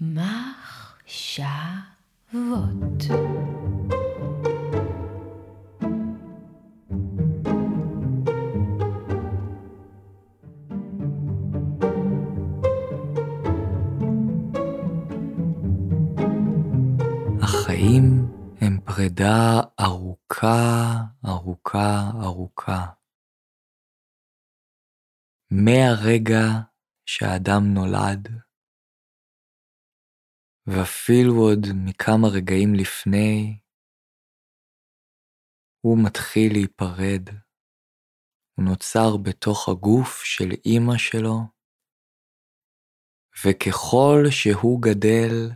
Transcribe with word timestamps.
מחשבות. 0.00 1.44
החיים 17.42 18.26
הם 18.60 18.80
פרידה 18.84 19.60
ארוכה, 19.80 20.94
ארוכה, 21.26 22.10
ארוכה. 22.22 22.86
מהרגע 25.50 26.46
שהאדם 27.06 27.74
נולד, 27.74 28.28
ואפילו 30.72 31.32
עוד 31.34 31.66
מכמה 31.84 32.28
רגעים 32.28 32.74
לפני, 32.74 33.58
הוא 35.80 35.98
מתחיל 36.04 36.52
להיפרד. 36.52 37.28
הוא 38.54 38.64
נוצר 38.64 39.16
בתוך 39.16 39.68
הגוף 39.68 40.22
של 40.24 40.50
אימא 40.64 40.98
שלו, 40.98 41.38
וככל 43.44 44.22
שהוא 44.30 44.82
גדל, 44.82 45.50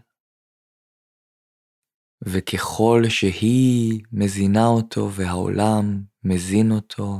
וככל 2.25 3.03
שהיא 3.09 4.03
מזינה 4.13 4.67
אותו 4.67 5.01
והעולם 5.17 6.05
מזין 6.25 6.71
אותו, 6.71 7.19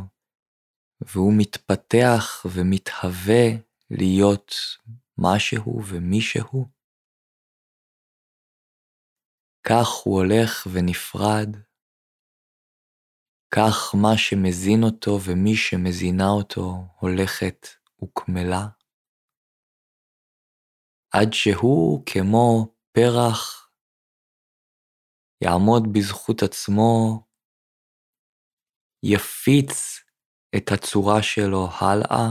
והוא 1.01 1.33
מתפתח 1.39 2.47
ומתהווה 2.53 3.47
להיות 3.91 4.53
משהו 5.19 5.83
ומישהו, 5.89 6.69
כך 9.69 9.89
הוא 10.05 10.19
הולך 10.19 10.67
ונפרד, 10.73 11.57
כך 13.55 13.95
מה 14.03 14.15
שמזין 14.17 14.83
אותו 14.83 15.11
ומי 15.27 15.57
שמזינה 15.57 16.29
אותו 16.39 16.71
הולכת 17.01 17.67
וקמלה, 18.03 18.65
עד 21.15 21.33
שהוא 21.33 22.03
כמו 22.07 22.75
פרח 22.93 23.71
יעמוד 25.45 25.83
בזכות 25.93 26.43
עצמו, 26.43 27.21
יפיץ 29.03 29.73
את 30.57 30.73
הצורה 30.73 31.23
שלו 31.23 31.69
הלאה, 31.81 32.27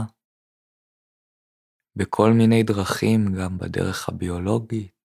בכל 1.96 2.30
מיני 2.38 2.62
דרכים, 2.62 3.20
גם 3.38 3.58
בדרך 3.58 4.08
הביולוגית, 4.08 5.03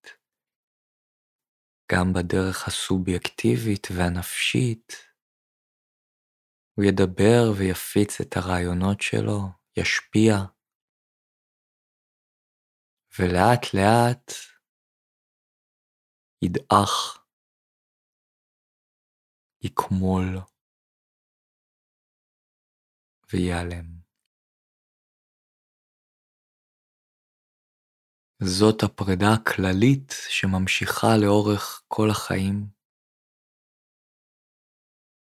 גם 1.92 2.12
בדרך 2.12 2.68
הסובייקטיבית 2.68 3.86
והנפשית. 3.96 4.92
הוא 6.74 6.84
ידבר 6.84 7.42
ויפיץ 7.58 8.20
את 8.20 8.36
הרעיונות 8.36 9.00
שלו, 9.00 9.38
ישפיע, 9.76 10.34
ולאט 13.18 13.64
לאט 13.74 14.32
ידעך, 16.42 17.24
יקמול 19.62 20.38
וייעלם. 23.32 23.99
זאת 28.44 28.82
הפרידה 28.82 29.26
הכללית 29.34 30.12
שממשיכה 30.28 31.06
לאורך 31.22 31.82
כל 31.88 32.08
החיים, 32.10 32.66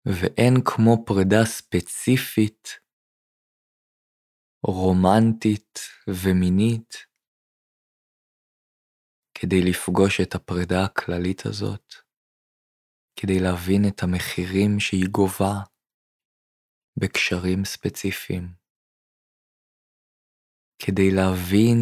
ואין 0.06 0.54
כמו 0.66 1.06
פרידה 1.06 1.46
ספציפית, 1.46 2.68
רומנטית 4.64 5.80
ומינית, 6.08 6.94
כדי 9.34 9.62
לפגוש 9.70 10.22
את 10.22 10.36
הפרידה 10.36 10.86
הכללית 10.86 11.46
הזאת, 11.46 11.94
כדי 13.16 13.40
להבין 13.44 13.82
את 13.88 14.04
המחירים 14.04 14.80
שהיא 14.80 15.08
גובה 15.12 15.56
בקשרים 17.00 17.66
ספציפיים, 17.66 18.54
כדי 20.80 21.12
להבין 21.12 21.80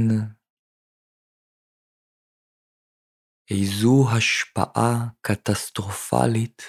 איזו 3.51 3.95
השפעה 4.17 4.91
קטסטרופלית 5.22 6.62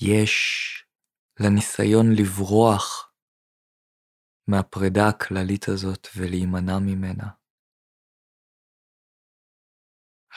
יש 0.00 0.34
לניסיון 1.40 2.06
לברוח 2.18 3.12
מהפרידה 4.50 5.08
הכללית 5.08 5.64
הזאת 5.68 6.06
ולהימנע 6.16 6.78
ממנה. 6.86 7.28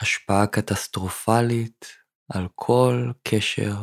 השפעה 0.00 0.46
קטסטרופלית 0.52 1.84
על 2.34 2.48
כל 2.54 2.96
קשר 3.28 3.74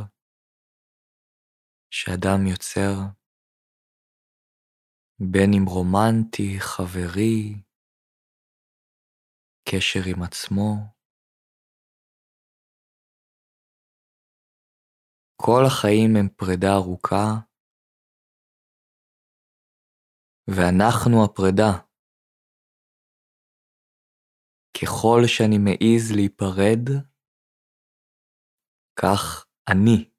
שאדם 1.93 2.47
יוצר, 2.51 2.95
בין 5.31 5.51
אם 5.57 5.65
רומנטי, 5.65 6.59
חברי, 6.59 7.68
קשר 9.71 9.99
עם 10.11 10.23
עצמו. 10.23 10.65
כל 15.41 15.61
החיים 15.67 16.09
הם 16.19 16.29
פרידה 16.37 16.67
ארוכה, 16.75 17.25
ואנחנו 20.47 21.15
הפרידה. 21.25 21.71
ככל 24.77 25.19
שאני 25.27 25.57
מעז 25.57 26.03
להיפרד, 26.15 26.85
כך 29.01 29.45
אני. 29.71 30.11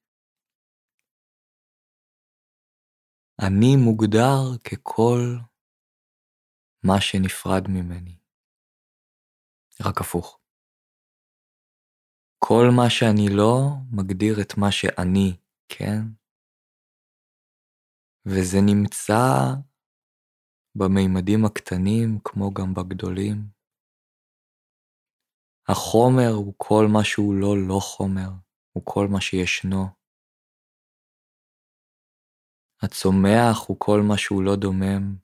אני 3.46 3.76
מוגדר 3.84 4.58
ככל 4.64 5.18
מה 6.84 7.00
שנפרד 7.00 7.62
ממני. 7.68 8.19
רק 9.86 10.00
הפוך. 10.00 10.40
כל 12.38 12.64
מה 12.76 12.90
שאני 12.90 13.26
לא 13.36 13.52
מגדיר 13.92 14.34
את 14.40 14.52
מה 14.58 14.66
שאני 14.72 15.36
כן, 15.68 16.00
וזה 18.26 18.58
נמצא 18.66 19.22
במימדים 20.78 21.44
הקטנים 21.44 22.18
כמו 22.24 22.50
גם 22.54 22.74
בגדולים. 22.74 23.36
החומר 25.68 26.32
הוא 26.36 26.54
כל 26.56 26.84
מה 26.92 27.04
שהוא 27.04 27.34
לא 27.34 27.52
לא 27.68 27.78
חומר, 27.80 28.30
הוא 28.72 28.82
כל 28.86 29.06
מה 29.12 29.20
שישנו. 29.20 29.86
הצומח 32.82 33.66
הוא 33.68 33.76
כל 33.80 34.00
מה 34.08 34.18
שהוא 34.18 34.42
לא 34.42 34.56
דומם 34.56 35.16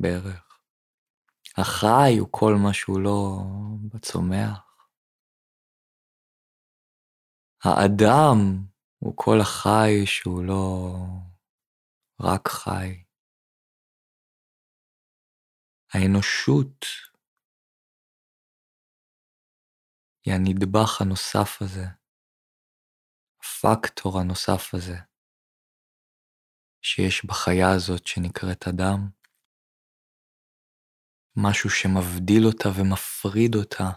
בערך. 0.00 0.47
החי 1.60 2.18
הוא 2.18 2.28
כל 2.30 2.52
מה 2.64 2.74
שהוא 2.74 3.00
לא 3.00 3.18
בצומח. 3.94 4.88
האדם 7.64 8.36
הוא 8.98 9.12
כל 9.16 9.38
החי 9.42 10.06
שהוא 10.06 10.44
לא 10.44 10.94
רק 12.20 12.48
חי. 12.48 13.04
האנושות 15.94 16.84
היא 20.24 20.34
הנדבך 20.34 21.00
הנוסף 21.00 21.62
הזה, 21.62 21.86
הפקטור 23.40 24.20
הנוסף 24.20 24.74
הזה, 24.74 24.96
שיש 26.82 27.24
בחיה 27.26 27.66
הזאת 27.76 28.06
שנקראת 28.06 28.68
אדם. 28.68 29.17
משהו 31.36 31.70
שמבדיל 31.70 32.46
אותה 32.46 32.68
ומפריד 32.68 33.54
אותה 33.54 33.88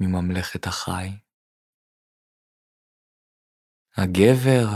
מממלכת 0.00 0.66
החי. 0.66 1.08
הגבר 3.96 4.66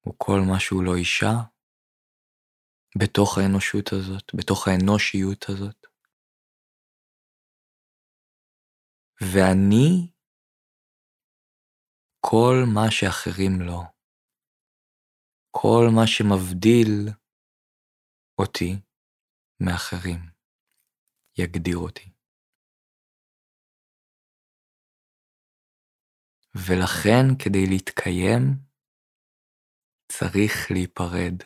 הוא 0.00 0.14
כל 0.18 0.40
מה 0.50 0.60
שהוא 0.60 0.84
לא 0.84 0.96
אישה 0.96 1.34
בתוך 2.98 3.38
האנושות 3.38 3.86
הזאת, 3.92 4.34
בתוך 4.34 4.68
האנושיות 4.68 5.44
הזאת. 5.48 5.86
ואני 9.20 10.12
כל 12.20 12.54
מה 12.74 12.90
שאחרים 12.90 13.60
לא. 13.60 13.80
כל 15.50 15.84
מה 15.96 16.06
שמבדיל 16.06 17.08
אותי 18.38 18.83
מאחרים. 19.64 20.20
יגדיר 21.38 21.76
אותי. 21.76 22.10
ולכן 26.54 27.26
כדי 27.44 27.66
להתקיים 27.70 28.40
צריך 30.12 30.52
להיפרד. 30.70 31.36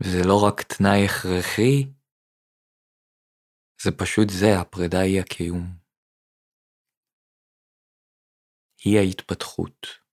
וזה 0.00 0.22
לא 0.28 0.36
רק 0.48 0.62
תנאי 0.62 1.04
הכרחי, 1.06 1.92
זה 3.82 3.90
פשוט 3.98 4.28
זה, 4.40 4.60
הפרידה 4.60 4.98
היא 5.00 5.20
הקיום. 5.20 5.84
היא 8.84 8.98
ההתפתחות. 8.98 10.03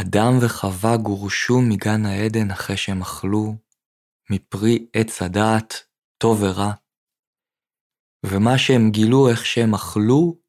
אדם 0.00 0.32
וחווה 0.42 0.96
גורשו 1.02 1.54
מגן 1.68 2.06
העדן 2.06 2.50
אחרי 2.50 2.76
שהם 2.76 3.02
אכלו 3.02 3.56
מפרי 4.30 4.86
עץ 4.92 5.22
הדעת, 5.22 5.72
טוב 6.18 6.36
ורע. 6.42 6.72
ומה 8.26 8.58
שהם 8.58 8.90
גילו 8.90 9.30
איך 9.30 9.46
שהם 9.46 9.74
אכלו, 9.74 10.40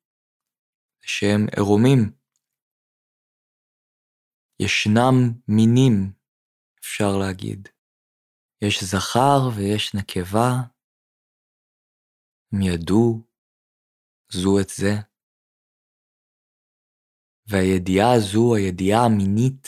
זה 1.01 1.07
שהם 1.07 1.45
עירומים. 1.55 2.11
ישנם 4.59 5.15
מינים, 5.47 6.13
אפשר 6.79 7.11
להגיד. 7.19 7.67
יש 8.61 8.83
זכר 8.83 9.39
ויש 9.55 9.95
נקבה, 9.95 10.51
הם 12.51 12.61
ידעו 12.61 13.21
זו 14.31 14.59
את 14.59 14.69
זה. 14.69 15.14
והידיעה 17.49 18.13
הזו, 18.17 18.55
הידיעה 18.55 19.05
המינית, 19.05 19.67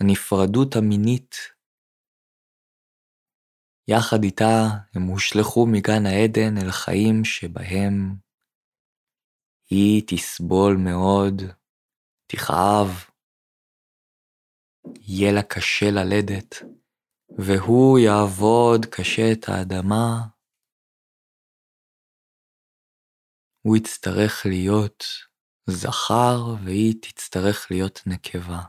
הנפרדות 0.00 0.76
המינית, 0.76 1.34
יחד 3.88 4.22
איתה 4.22 4.54
הם 4.94 5.02
הושלכו 5.02 5.66
מגן 5.66 6.06
העדן 6.06 6.54
אל 6.62 6.70
חיים 6.70 7.24
שבהם 7.24 7.94
היא 9.70 10.02
תסבול 10.06 10.76
מאוד, 10.84 11.42
תכאב, 12.26 12.88
יהיה 15.00 15.32
לה 15.32 15.42
קשה 15.42 15.86
ללדת, 15.90 16.54
והוא 17.38 17.98
יעבוד 17.98 18.86
קשה 18.90 19.32
את 19.32 19.48
האדמה, 19.48 20.36
הוא 23.62 23.76
יצטרך 23.76 24.46
להיות 24.46 25.04
זכר 25.70 26.64
והיא 26.64 26.94
תצטרך 27.02 27.66
להיות 27.70 27.98
נקבה. 28.06 28.62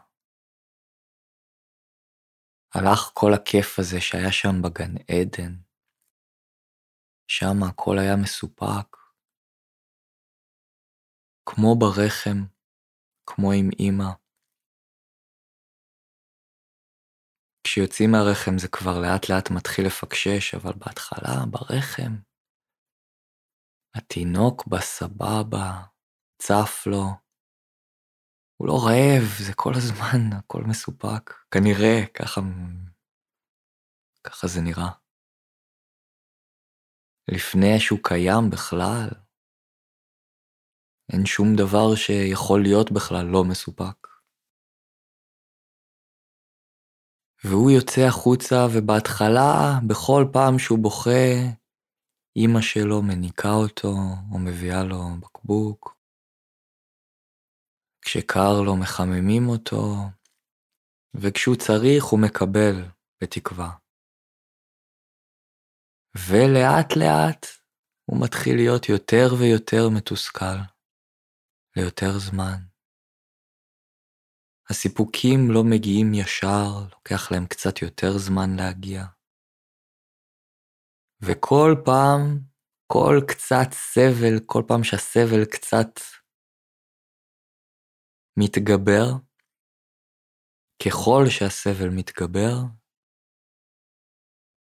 הלך 2.76 3.00
כל 3.14 3.32
הכיף 3.34 3.80
הזה 3.80 3.98
שהיה 4.02 4.32
שם 4.32 4.56
בגן 4.64 4.94
עדן. 5.12 5.54
שם 7.28 7.58
הכל 7.70 7.96
היה 8.00 8.16
מסופק. 8.24 8.98
כמו 11.50 11.76
ברחם, 11.80 12.40
כמו 13.26 13.52
עם 13.52 13.70
אמא. 13.80 14.12
כשיוצאים 17.64 18.12
מהרחם 18.12 18.58
זה 18.58 18.68
כבר 18.68 18.96
לאט 19.02 19.24
לאט 19.30 19.48
מתחיל 19.58 19.86
לפקשש, 19.88 20.56
אבל 20.56 20.74
בהתחלה, 20.74 21.46
ברחם, 21.52 22.14
התינוק 23.96 24.68
בסבבה, 24.68 25.97
צף 26.38 26.84
לו. 26.86 27.06
הוא 28.58 28.68
לא 28.68 28.78
רעב, 28.86 29.24
זה 29.46 29.54
כל 29.56 29.72
הזמן, 29.78 30.34
הכל 30.40 30.64
מסופק. 30.68 31.34
כנראה, 31.52 32.06
ככה, 32.14 32.42
ככה 34.24 34.48
זה 34.48 34.62
נראה. 34.62 34.92
לפני 37.28 37.80
שהוא 37.80 38.00
קיים 38.04 38.50
בכלל, 38.52 39.10
אין 41.14 41.26
שום 41.26 41.48
דבר 41.58 41.96
שיכול 41.96 42.62
להיות 42.62 42.92
בכלל 42.92 43.26
לא 43.26 43.44
מסופק. 43.44 44.08
והוא 47.44 47.72
יוצא 47.72 48.02
החוצה, 48.08 48.56
ובהתחלה, 48.74 49.80
בכל 49.88 50.24
פעם 50.34 50.60
שהוא 50.60 50.80
בוכה, 50.80 51.30
אמא 52.38 52.62
שלו 52.62 53.02
מניקה 53.02 53.52
אותו, 53.54 53.94
או 54.32 54.40
מביאה 54.40 54.84
לו 54.84 54.98
בקבוק. 55.20 55.97
כשקר 58.08 58.62
לו 58.66 58.76
מחממים 58.76 59.50
אותו, 59.50 59.96
וכשהוא 61.14 61.56
צריך 61.56 62.04
הוא 62.04 62.20
מקבל, 62.20 62.76
בתקווה. 63.24 63.72
ולאט 66.28 66.90
לאט 66.96 67.46
הוא 68.06 68.22
מתחיל 68.24 68.56
להיות 68.56 68.90
יותר 68.90 69.28
ויותר 69.40 69.84
מתוסכל, 69.98 70.58
ליותר 71.76 72.20
זמן. 72.20 72.60
הסיפוקים 74.70 75.40
לא 75.52 75.64
מגיעים 75.64 76.14
ישר, 76.14 76.70
לוקח 76.92 77.32
להם 77.32 77.46
קצת 77.48 77.82
יותר 77.82 78.18
זמן 78.18 78.50
להגיע. 78.58 79.04
וכל 81.22 81.76
פעם, 81.86 82.40
כל 82.92 83.16
קצת 83.28 83.70
סבל, 83.72 84.40
כל 84.46 84.64
פעם 84.68 84.84
שהסבל 84.84 85.46
קצת 85.46 86.00
מתגבר, 88.38 89.08
ככל 90.86 91.24
שהסבל 91.30 91.90
מתגבר, 91.98 92.56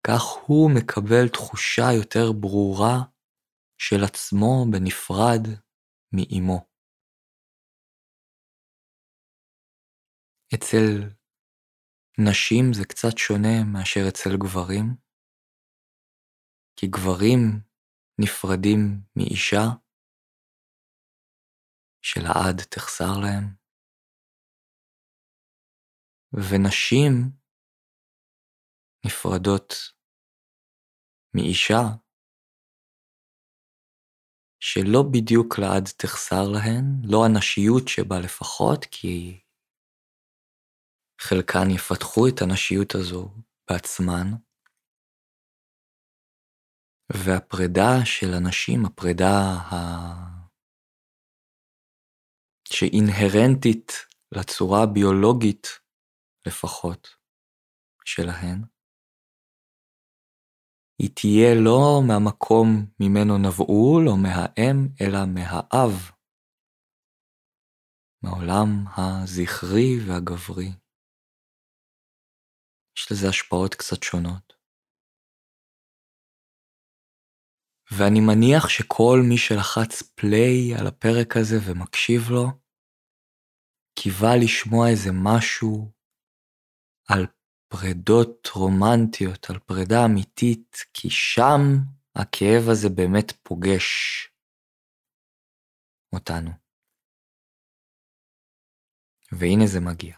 כך 0.07 0.21
הוא 0.47 0.71
מקבל 0.77 1.27
תחושה 1.33 1.87
יותר 1.99 2.31
ברורה 2.41 2.97
של 3.77 4.03
עצמו 4.03 4.65
בנפרד 4.71 5.43
מאימו. 6.15 6.67
אצל 10.55 11.17
נשים 12.29 12.63
זה 12.73 12.83
קצת 12.89 13.17
שונה 13.17 13.63
מאשר 13.73 14.03
אצל 14.09 14.29
גברים, 14.43 14.85
כי 16.75 16.87
גברים 16.87 17.41
נפרדים 18.21 18.81
מאישה 19.15 19.65
שלעד 22.01 22.61
תחסר 22.69 23.13
להם, 23.23 23.66
ונשים 26.33 27.11
נפרדות 29.05 29.73
מאישה 31.35 31.81
שלא 34.59 35.03
בדיוק 35.11 35.59
לעד 35.59 35.83
תחסר 35.97 36.43
להן, 36.53 36.85
לא 37.03 37.25
הנשיות 37.25 37.87
שבה 37.87 38.19
לפחות, 38.19 38.85
כי 38.91 39.41
חלקן 41.21 41.69
יפתחו 41.75 42.27
את 42.27 42.41
הנשיות 42.41 42.95
הזו 42.95 43.33
בעצמן, 43.69 44.27
והפרידה 47.25 48.05
של 48.05 48.33
הנשים, 48.37 48.85
הפרידה 48.85 49.33
ה... 49.69 49.77
שאינהרנטית 52.73 53.91
לצורה 54.31 54.83
הביולוגית 54.83 55.67
לפחות 56.47 57.07
שלהן, 58.05 58.61
היא 61.01 61.09
תהיה 61.15 61.55
לא 61.65 62.01
מהמקום 62.07 62.67
ממנו 62.99 63.37
נבעו, 63.37 63.99
לא 64.05 64.13
מהאם, 64.23 64.77
אלא 65.01 65.19
מהאב, 65.35 65.93
מהעולם 68.23 68.69
הזכרי 68.97 69.89
והגברי. 70.07 70.69
יש 72.97 73.11
לזה 73.11 73.29
השפעות 73.29 73.75
קצת 73.75 74.03
שונות. 74.03 74.53
ואני 77.91 78.19
מניח 78.19 78.69
שכל 78.69 79.19
מי 79.29 79.37
שלחץ 79.37 80.01
פליי 80.01 80.75
על 80.79 80.87
הפרק 80.87 81.37
הזה 81.37 81.55
ומקשיב 81.65 82.21
לו, 82.29 82.45
קיווה 83.99 84.33
לשמוע 84.43 84.89
איזה 84.89 85.09
משהו 85.13 85.96
על 87.11 87.25
פרדות 87.67 88.47
רומנטיות, 88.55 89.49
על 89.49 89.59
פרידה 89.59 90.05
אמיתית, 90.05 90.77
כי 90.93 91.09
שם 91.09 91.59
הכאב 92.15 92.63
הזה 92.71 92.87
באמת 92.95 93.31
פוגש 93.43 93.87
אותנו. 96.13 96.51
והנה 99.31 99.67
זה 99.73 99.79
מגיע. 99.79 100.17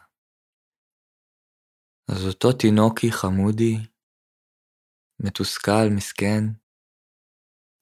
אז 2.12 2.26
אותו 2.28 2.48
תינוקי 2.62 3.12
חמודי, 3.12 3.76
מתוסכל, 5.20 5.88
מסכן, 5.96 6.44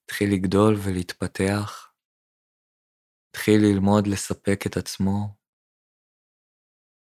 התחיל 0.06 0.30
לגדול 0.34 0.74
ולהתפתח, 0.84 1.94
התחיל 3.30 3.60
ללמוד 3.62 4.08
לספק 4.08 4.60
את 4.68 4.78
עצמו, 4.78 5.37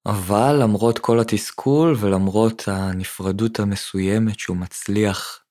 אבל 0.05 0.53
למרות 0.63 0.99
כל 0.99 1.17
התסכול 1.21 1.93
ולמרות 2.01 2.61
הנפרדות 2.67 3.59
המסוימת 3.59 4.39
שהוא 4.39 4.57
מצליח 4.57 5.45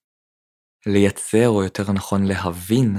לייצר, 0.86 1.48
או 1.48 1.64
יותר 1.64 1.92
נכון 1.92 2.20
להבין, 2.24 2.96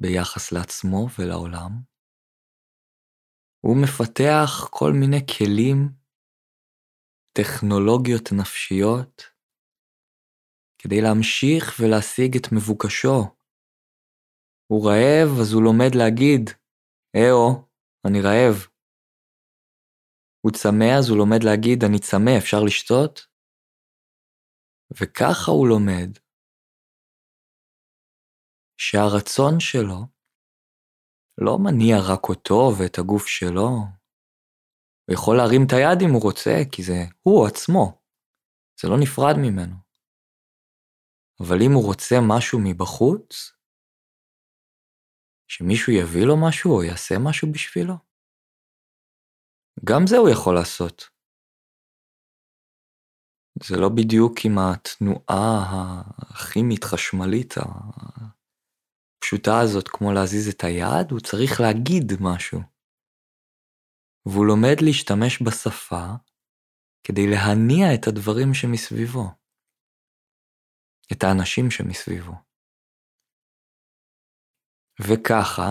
ביחס 0.00 0.52
לעצמו 0.52 1.06
ולעולם, 1.18 1.70
הוא 3.64 3.76
מפתח 3.82 4.68
כל 4.70 4.92
מיני 5.00 5.26
כלים, 5.26 5.88
טכנולוגיות 7.38 8.32
נפשיות, 8.40 9.22
כדי 10.78 11.00
להמשיך 11.00 11.80
ולהשיג 11.80 12.36
את 12.36 12.52
מבוקשו. 12.52 13.36
הוא 14.66 14.86
רעב, 14.88 15.40
אז 15.40 15.52
הוא 15.52 15.62
לומד 15.62 15.94
להגיד, 15.94 16.50
אהו, 17.16 17.68
אני 18.06 18.20
רעב. 18.20 18.71
הוא 20.44 20.52
צמא, 20.52 20.98
אז 20.98 21.08
הוא 21.08 21.18
לומד 21.18 21.42
להגיד, 21.44 21.84
אני 21.84 21.98
צמא, 21.98 22.32
אפשר 22.38 22.60
לשתות? 22.66 23.26
וככה 25.00 25.50
הוא 25.50 25.68
לומד 25.68 26.10
שהרצון 28.80 29.60
שלו 29.60 30.00
לא 31.38 31.58
מניע 31.64 31.96
רק 32.12 32.24
אותו 32.28 32.70
ואת 32.78 32.98
הגוף 32.98 33.26
שלו. 33.26 33.68
הוא 35.04 35.14
יכול 35.14 35.36
להרים 35.36 35.62
את 35.66 35.72
היד 35.72 35.98
אם 36.04 36.12
הוא 36.14 36.22
רוצה, 36.22 36.54
כי 36.72 36.82
זה 36.82 36.98
הוא 37.22 37.46
עצמו. 37.46 38.02
זה 38.80 38.88
לא 38.88 38.96
נפרד 39.00 39.36
ממנו. 39.44 39.76
אבל 41.40 41.56
אם 41.66 41.72
הוא 41.72 41.86
רוצה 41.86 42.16
משהו 42.28 42.58
מבחוץ, 42.64 43.52
שמישהו 45.48 45.92
יביא 45.92 46.26
לו 46.26 46.36
משהו 46.46 46.70
או 46.76 46.82
יעשה 46.82 47.14
משהו 47.26 47.52
בשבילו, 47.52 47.94
גם 49.84 50.06
זה 50.06 50.16
הוא 50.16 50.28
יכול 50.30 50.54
לעשות. 50.54 51.12
זה 53.64 53.76
לא 53.76 53.88
בדיוק 53.88 54.34
עם 54.44 54.58
התנועה 54.58 56.02
הכימית 56.18 56.84
חשמלית 56.84 57.54
הפשוטה 59.18 59.60
הזאת 59.64 59.88
כמו 59.88 60.12
להזיז 60.12 60.48
את 60.48 60.64
היד, 60.64 61.10
הוא 61.10 61.20
צריך 61.20 61.60
להגיד 61.60 62.12
משהו. 62.20 62.60
והוא 64.26 64.46
לומד 64.46 64.76
להשתמש 64.86 65.42
בשפה 65.42 66.04
כדי 67.04 67.26
להניע 67.30 67.94
את 67.94 68.06
הדברים 68.06 68.54
שמסביבו, 68.54 69.26
את 71.12 71.22
האנשים 71.24 71.70
שמסביבו. 71.70 72.32
וככה, 75.00 75.68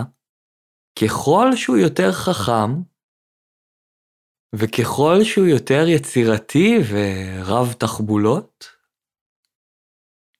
ככל 0.98 1.46
שהוא 1.56 1.76
יותר 1.76 2.12
חכם, 2.12 2.91
וככל 4.54 5.16
שהוא 5.24 5.46
יותר 5.46 5.84
יצירתי 5.96 6.78
ורב 6.90 7.72
תחבולות, 7.72 8.64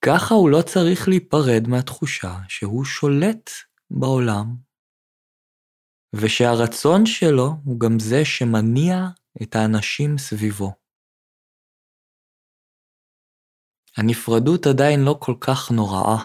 ככה 0.04 0.34
הוא 0.34 0.50
לא 0.50 0.62
צריך 0.72 1.08
להיפרד 1.08 1.62
מהתחושה 1.68 2.32
שהוא 2.48 2.84
שולט 2.84 3.50
בעולם, 3.90 4.46
ושהרצון 6.14 7.06
שלו 7.06 7.48
הוא 7.64 7.80
גם 7.80 7.98
זה 7.98 8.24
שמניע 8.24 8.96
את 9.42 9.54
האנשים 9.54 10.18
סביבו. 10.18 10.72
הנפרדות 13.96 14.66
עדיין 14.66 15.00
לא 15.04 15.14
כל 15.20 15.34
כך 15.40 15.70
נוראה. 15.70 16.18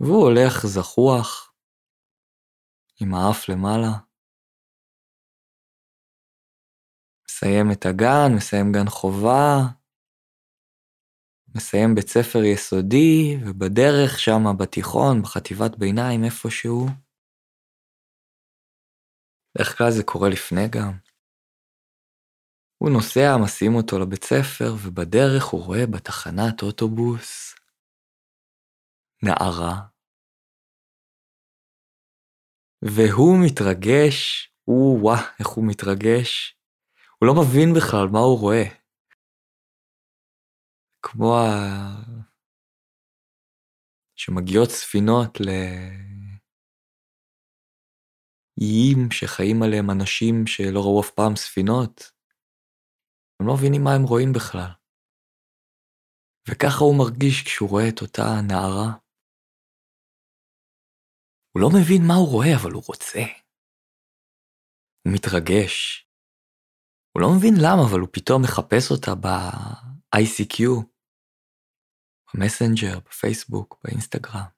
והוא 0.00 0.22
הולך 0.26 0.66
זחוח, 0.66 1.54
עם 3.00 3.14
האף 3.14 3.48
למעלה, 3.48 4.11
מסיים 7.42 7.66
את 7.72 7.86
הגן, 7.86 8.36
מסיים 8.36 8.72
גן 8.72 8.88
חובה, 8.88 9.56
מסיים 11.54 11.94
בית 11.94 12.08
ספר 12.08 12.38
יסודי, 12.44 13.36
ובדרך 13.46 14.18
שם 14.18 14.42
בתיכון, 14.58 15.22
בחטיבת 15.22 15.78
ביניים, 15.78 16.24
איפשהו. 16.24 16.86
בדרך 19.54 19.78
כלל 19.78 19.90
זה 19.90 20.02
קורה 20.04 20.28
לפני 20.28 20.68
גם. 20.70 20.92
הוא 22.78 22.90
נוסע, 22.90 23.36
מסיעים 23.44 23.74
אותו 23.74 23.98
לבית 23.98 24.24
ספר, 24.24 24.70
ובדרך 24.86 25.44
הוא 25.44 25.64
רואה 25.64 25.86
בתחנת 25.86 26.62
אוטובוס 26.62 27.54
נערה. 29.22 29.86
והוא 32.82 33.36
מתרגש, 33.46 34.48
הוא, 34.64 35.00
וואה, 35.02 35.22
איך 35.38 35.48
הוא 35.48 35.64
מתרגש. 35.68 36.61
הוא 37.22 37.28
לא 37.28 37.34
מבין 37.42 37.68
בכלל 37.76 38.06
מה 38.12 38.18
הוא 38.18 38.38
רואה. 38.40 38.64
כמו 41.02 41.36
ה... 41.36 41.46
שמגיעות 44.16 44.70
ספינות 44.70 45.32
לאיים 48.60 49.00
שחיים 49.12 49.62
עליהם 49.62 49.90
אנשים 49.90 50.46
שלא 50.46 50.80
ראו 50.80 51.00
אף 51.00 51.10
פעם 51.10 51.36
ספינות. 51.36 52.12
הם 53.40 53.46
לא 53.46 53.54
מבינים 53.54 53.84
מה 53.84 53.90
הם 53.94 54.02
רואים 54.02 54.32
בכלל. 54.32 54.72
וככה 56.48 56.84
הוא 56.84 56.98
מרגיש 56.98 57.36
כשהוא 57.44 57.70
רואה 57.70 57.88
את 57.88 58.00
אותה 58.02 58.22
נערה. 58.48 58.90
הוא 61.52 61.62
לא 61.62 61.68
מבין 61.76 62.02
מה 62.08 62.14
הוא 62.14 62.32
רואה, 62.32 62.52
אבל 62.62 62.72
הוא 62.72 62.84
רוצה. 62.88 63.22
הוא 65.02 65.12
מתרגש. 65.14 66.11
הוא 67.12 67.22
לא 67.22 67.28
מבין 67.36 67.54
למה, 67.64 67.82
אבל 67.90 68.00
הוא 68.00 68.08
פתאום 68.12 68.42
מחפש 68.42 68.90
אותה 68.90 69.14
ב-ICQ, 69.14 70.56
במסנג'ר, 72.34 73.00
בפייסבוק, 73.06 73.80
באינסטגרם. 73.84 74.48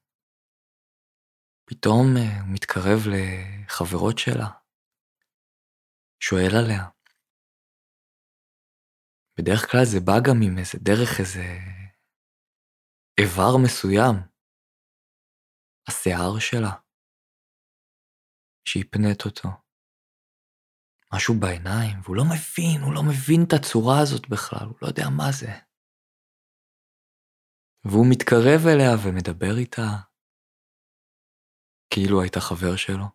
פתאום 1.69 2.05
אה, 2.17 2.41
הוא 2.41 2.53
מתקרב 2.53 2.99
לחברות 3.13 4.17
שלה, 4.17 4.49
שואל 6.19 6.53
עליה. 6.63 6.89
בדרך 9.37 9.71
כלל 9.71 9.85
זה 9.85 9.99
בא 10.05 10.17
גם 10.27 10.37
עם 10.45 10.57
איזה 10.57 10.77
דרך 10.83 11.19
איזה 11.19 11.45
איבר 13.19 13.57
מסוים, 13.63 14.15
השיער 15.87 16.39
שלה, 16.39 16.73
שהיא 18.67 18.85
פנית 18.91 19.25
אותו. 19.25 19.64
משהו 21.13 21.33
בעיניים, 21.39 21.95
והוא 22.03 22.15
לא 22.15 22.23
מבין, 22.33 22.81
הוא 22.81 22.93
לא 22.93 23.01
מבין 23.09 23.41
את 23.47 23.53
הצורה 23.53 23.97
הזאת 24.03 24.29
בכלל, 24.29 24.65
הוא 24.67 24.77
לא 24.81 24.87
יודע 24.87 25.09
מה 25.17 25.31
זה. 25.39 25.51
והוא 27.85 28.05
מתקרב 28.11 28.61
אליה 28.71 28.91
ומדבר 29.03 29.57
איתה, 29.57 29.89
כאילו 31.93 32.21
הייתה 32.21 32.39
חבר 32.39 32.75
שלו. 32.75 33.07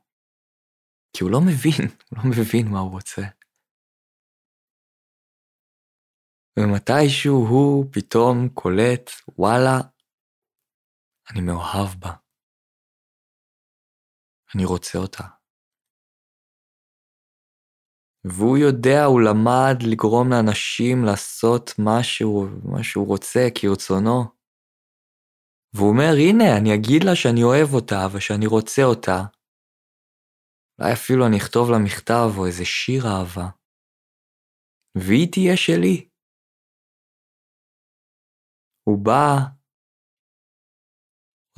כי 1.12 1.24
הוא 1.24 1.30
לא 1.30 1.40
מבין, 1.46 1.84
הוא 2.10 2.18
לא 2.18 2.24
מבין 2.30 2.66
מה 2.72 2.78
הוא 2.78 2.90
רוצה. 2.90 3.22
ומתישהו 6.58 7.36
הוא 7.50 7.84
פתאום 7.92 8.48
קולט, 8.54 9.10
וואלה, 9.38 9.76
אני 11.30 11.40
מאוהב 11.40 12.00
בה. 12.00 12.12
אני 14.54 14.64
רוצה 14.64 14.98
אותה. 14.98 15.39
והוא 18.24 18.58
יודע, 18.58 19.04
הוא 19.04 19.20
למד 19.20 19.76
לגרום 19.90 20.30
לאנשים 20.30 21.04
לעשות 21.04 21.70
משהו, 21.78 22.46
מה 22.72 22.82
שהוא 22.82 23.06
רוצה 23.06 23.40
כרצונו. 23.54 24.18
והוא 25.74 25.88
אומר, 25.88 26.12
הנה, 26.18 26.58
אני 26.58 26.74
אגיד 26.74 27.02
לה 27.04 27.16
שאני 27.16 27.42
אוהב 27.42 27.74
אותה 27.74 28.00
ושאני 28.12 28.46
רוצה 28.46 28.82
אותה. 28.82 29.18
אולי 30.78 30.92
אפילו 30.92 31.26
אני 31.26 31.36
אכתוב 31.36 31.70
לה 31.70 31.78
מכתב 31.84 32.28
או 32.38 32.46
איזה 32.46 32.64
שיר 32.64 33.02
אהבה. 33.06 33.48
והיא 34.98 35.28
תהיה 35.32 35.56
שלי. 35.56 36.08
הוא 38.88 38.98
בא, 39.04 39.60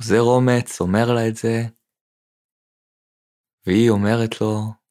עוזר 0.01 0.23
אומץ, 0.35 0.81
אומר 0.81 1.07
לה 1.15 1.27
את 1.29 1.35
זה, 1.35 1.55
והיא 3.65 3.89
אומרת 3.89 4.41
לו, 4.41 4.82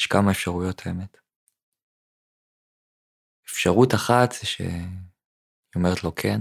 יש 0.00 0.06
כמה 0.06 0.30
אפשרויות 0.30 0.82
האמת. 0.86 1.16
אפשרות 3.46 3.94
אחת 3.94 4.32
זה 4.32 4.46
שהיא 4.46 4.68
אומרת 5.76 6.04
לו 6.04 6.14
כן, 6.14 6.40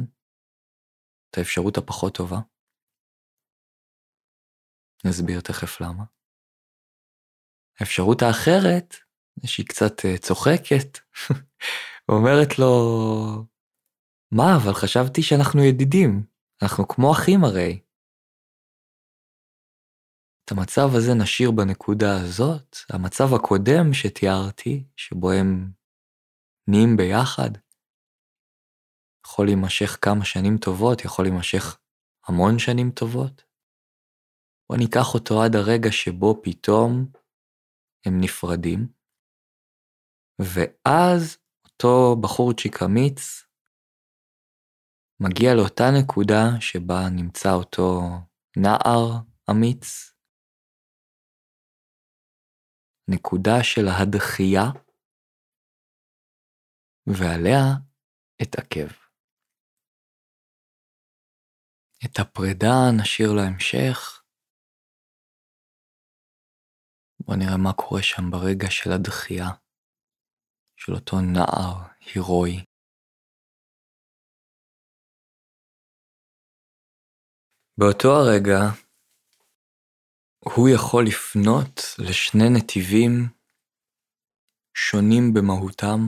את 1.30 1.38
האפשרות 1.38 1.78
הפחות 1.78 2.16
טובה. 2.16 2.38
נסביר 5.06 5.42
תכף 5.42 5.82
למה. 5.82 6.04
האפשרות 7.80 8.22
האחרת 8.22 8.96
שהיא 9.46 9.66
קצת 9.66 10.06
אה, 10.06 10.18
צוחקת, 10.18 10.98
ואומרת 12.10 12.60
לו, 12.60 12.74
מה, 14.32 14.56
אבל 14.58 14.74
חשבתי 14.74 15.22
שאנחנו 15.24 15.64
ידידים, 15.64 16.26
אנחנו 16.62 16.88
כמו 16.88 17.12
אחים 17.12 17.44
הרי. 17.44 17.87
את 20.48 20.51
המצב 20.51 20.88
הזה 20.98 21.13
נשאיר 21.13 21.51
בנקודה 21.51 22.22
הזאת. 22.22 22.77
המצב 22.89 23.34
הקודם 23.36 23.94
שתיארתי, 23.94 24.84
שבו 24.98 25.32
הם 25.32 25.72
נהיים 26.68 26.98
ביחד, 26.98 27.50
יכול 29.25 29.46
להימשך 29.46 29.98
כמה 30.01 30.25
שנים 30.25 30.58
טובות, 30.58 31.06
יכול 31.06 31.25
להימשך 31.25 31.80
המון 32.27 32.60
שנים 32.60 32.92
טובות. 32.92 33.44
בוא 34.70 34.77
ניקח 34.77 35.13
אותו 35.13 35.44
עד 35.44 35.56
הרגע 35.56 35.92
שבו 35.92 36.39
פתאום 36.44 37.06
הם 38.06 38.22
נפרדים, 38.22 38.88
ואז 40.42 41.38
אותו 41.66 42.16
בחורצ'יק 42.22 42.84
אמיץ 42.84 43.20
מגיע 45.20 45.56
לאותה 45.56 45.84
נקודה 46.01 46.62
שבה 46.62 47.10
נמצא 47.12 47.54
אותו 47.54 48.01
נער 48.58 49.20
אמיץ, 49.51 50.17
נקודה 53.08 53.64
של 53.64 53.88
הדחייה, 53.88 54.66
ועליה 57.08 57.64
אתעכב. 58.42 59.08
את 62.06 62.20
הפרידה 62.20 62.76
נשאיר 63.02 63.30
להמשך. 63.36 64.24
בואו 67.20 67.38
נראה 67.38 67.58
מה 67.64 67.74
קורה 67.74 68.02
שם 68.04 68.24
ברגע 68.32 68.68
של 68.70 68.90
הדחייה 68.96 69.50
של 70.78 70.92
אותו 70.94 71.16
נער 71.34 71.76
הירואי. 72.00 72.66
באותו 77.80 78.08
הרגע 78.08 78.87
הוא 80.56 80.70
יכול 80.70 81.06
לפנות 81.06 81.82
לשני 82.00 82.50
נתיבים 82.50 83.12
שונים 84.74 85.34
במהותם. 85.34 86.00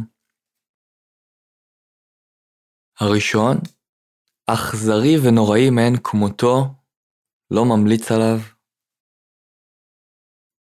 הראשון, 2.99 3.57
אכזרי 4.47 5.15
ונוראי 5.23 5.69
מאין 5.69 5.95
כמותו, 6.03 6.65
לא 7.51 7.65
ממליץ 7.65 8.11
עליו, 8.11 8.39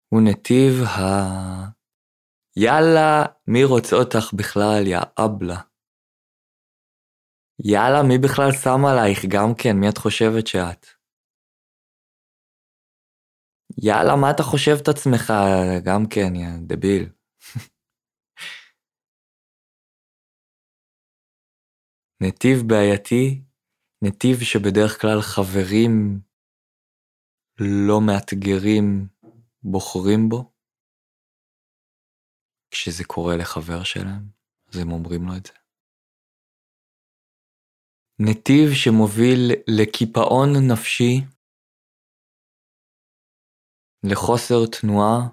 הוא 0.08 0.20
נתיב 0.25 0.73
ה... 0.85 0.99
יאללה, 2.56 3.25
מי 3.47 3.64
רוצה 3.64 3.97
אותך 3.97 4.32
בכלל, 4.38 4.87
יא 4.87 4.99
אבלה? 5.25 5.61
יאללה, 7.64 8.02
מי 8.08 8.18
בכלל 8.18 8.52
שם 8.62 8.85
עלייך 8.85 9.25
גם 9.28 9.54
כן, 9.58 9.76
מי 9.76 9.88
את 9.88 9.99
חושבת 9.99 10.47
שאת? 10.47 10.98
יאללה, 13.76 14.16
מה 14.16 14.30
אתה 14.30 14.42
חושב 14.42 14.76
את 14.82 14.88
עצמך? 14.88 15.32
גם 15.84 16.02
כן, 16.10 16.34
יא 16.34 16.48
דביל. 16.66 17.12
נתיב 22.22 22.58
בעייתי, 22.68 23.42
נתיב 24.04 24.37
שבדרך 24.40 25.00
כלל 25.00 25.20
חברים 25.20 26.20
לא 27.60 28.00
מאתגרים 28.06 29.08
בוחרים 29.62 30.28
בו. 30.28 30.52
כשזה 32.70 33.04
קורה 33.04 33.37
לחבר 33.37 33.84
שלהם, 33.84 34.28
אז 34.68 34.78
הם 34.78 34.92
אומרים 34.92 35.26
לו 35.26 35.37
את 35.37 35.46
זה. 35.46 35.52
נתיב 38.20 38.68
שמוביל 38.75 39.50
לקיפאון 39.68 40.48
נפשי 40.72 41.38
לחוסר 44.05 44.67
תנועה, 44.81 45.28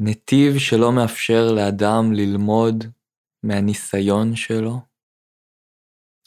נתיב 0.00 0.58
שלא 0.58 0.92
מאפשר 0.92 1.42
לאדם 1.56 2.12
ללמוד 2.12 2.84
מהניסיון 3.42 4.36
שלו 4.36 4.80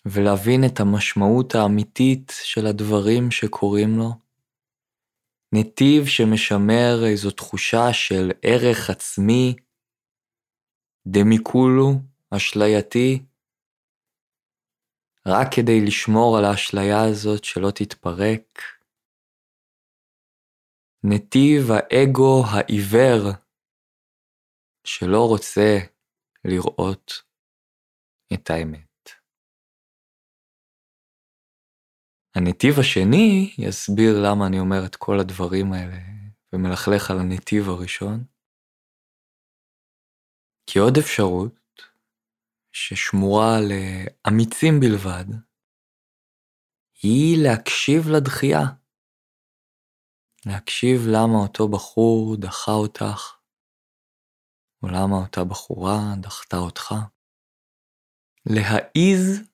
ולהבין 0.06 0.62
את 0.66 0.80
המשמעות 0.80 1.56
האמיתית 1.56 2.32
של 2.44 2.66
הדברים 2.68 3.32
שקורים 3.32 3.98
לו. 3.98 4.10
נתיב 5.56 6.06
שמשמר 6.06 7.06
איזו 7.12 7.32
תחושה 7.32 7.94
של 7.94 8.32
ערך 8.42 8.90
עצמי, 8.90 9.56
דמיקולו, 11.08 11.92
אשלייתי, 12.32 13.26
רק 15.28 15.48
כדי 15.56 15.82
לשמור 15.88 16.38
על 16.38 16.46
האשליה 16.46 17.02
הזאת 17.10 17.44
שלא 17.44 17.72
תתפרק. 17.72 18.62
נתיב 21.04 21.64
האגו 21.72 22.44
העיוור 22.52 23.32
שלא 24.88 25.28
רוצה 25.30 25.78
לראות 26.46 27.12
את 28.34 28.50
האמת. 28.50 29.10
הנתיב 32.36 32.74
השני 32.80 33.56
יסביר 33.58 34.14
למה 34.26 34.48
אני 34.48 34.60
אומר 34.60 34.86
את 34.86 34.96
כל 34.96 35.20
הדברים 35.20 35.74
האלה 35.74 35.98
ומלכלך 36.54 37.12
על 37.12 37.18
הנתיב 37.20 37.70
הראשון. 37.70 38.24
כי 40.70 40.80
עוד 40.80 40.98
אפשרות 40.98 41.65
ששמורה 42.76 43.58
לאמיצים 43.70 44.80
בלבד, 44.80 45.26
היא 47.04 47.38
להקשיב 47.44 48.10
לדחייה. 48.10 48.62
להקשיב 50.46 51.02
למה 51.08 51.38
אותו 51.44 51.68
בחור 51.68 52.36
דחה 52.40 52.72
אותך, 52.72 53.38
או 54.84 54.88
למה 54.88 55.16
אותה 55.16 55.44
בחורה 55.44 56.00
דחתה 56.22 56.58
אותך. 56.58 56.96
להעיז 58.46 59.50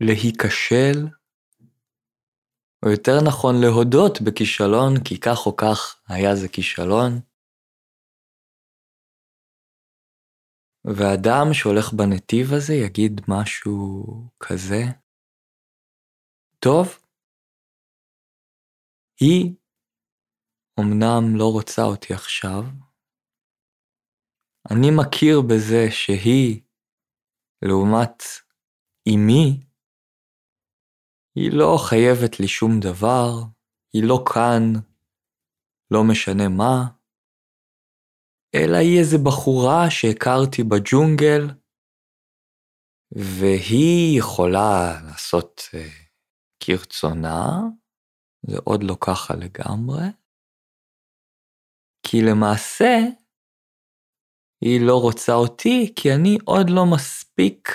להיכשל, 0.00 1.08
או 2.84 2.90
יותר 2.90 3.16
נכון 3.28 3.54
להודות 3.60 4.20
בכישלון, 4.20 5.04
כי 5.04 5.20
כך 5.20 5.46
או 5.46 5.56
כך 5.56 6.02
היה 6.08 6.36
זה 6.36 6.48
כישלון, 6.48 7.20
ואדם 10.84 11.46
שהולך 11.52 11.92
בנתיב 11.92 12.46
הזה 12.56 12.74
יגיד 12.74 13.20
משהו 13.28 14.04
כזה, 14.40 14.82
טוב, 16.58 16.86
היא 19.20 19.54
אמנם 20.80 21.36
לא 21.36 21.52
רוצה 21.52 21.82
אותי 21.82 22.14
עכשיו, 22.14 22.62
אני 24.70 24.86
מכיר 25.00 25.40
בזה 25.40 25.90
שהיא, 25.90 26.60
לעומת 27.62 28.22
אמי, 29.08 29.66
היא 31.34 31.50
לא 31.52 31.76
חייבת 31.88 32.40
לי 32.40 32.48
שום 32.48 32.80
דבר, 32.80 33.30
היא 33.92 34.02
לא 34.08 34.24
כאן, 34.34 34.80
לא 35.90 36.00
משנה 36.10 36.48
מה, 36.48 37.01
אלא 38.54 38.76
היא 38.76 38.98
איזה 39.00 39.16
בחורה 39.26 39.90
שהכרתי 39.90 40.62
בג'ונגל, 40.62 41.42
והיא 43.12 44.18
יכולה 44.18 45.00
לעשות 45.06 45.60
uh, 45.60 45.76
כרצונה, 46.60 47.46
זה 48.46 48.56
עוד 48.64 48.80
לא 48.82 48.96
ככה 49.00 49.34
לגמרי, 49.34 50.08
כי 52.06 52.16
למעשה 52.28 52.94
היא 54.60 54.80
לא 54.86 54.96
רוצה 55.02 55.32
אותי 55.32 55.92
כי 55.96 56.08
אני 56.14 56.38
עוד 56.44 56.66
לא 56.70 56.82
מספיק 56.94 57.68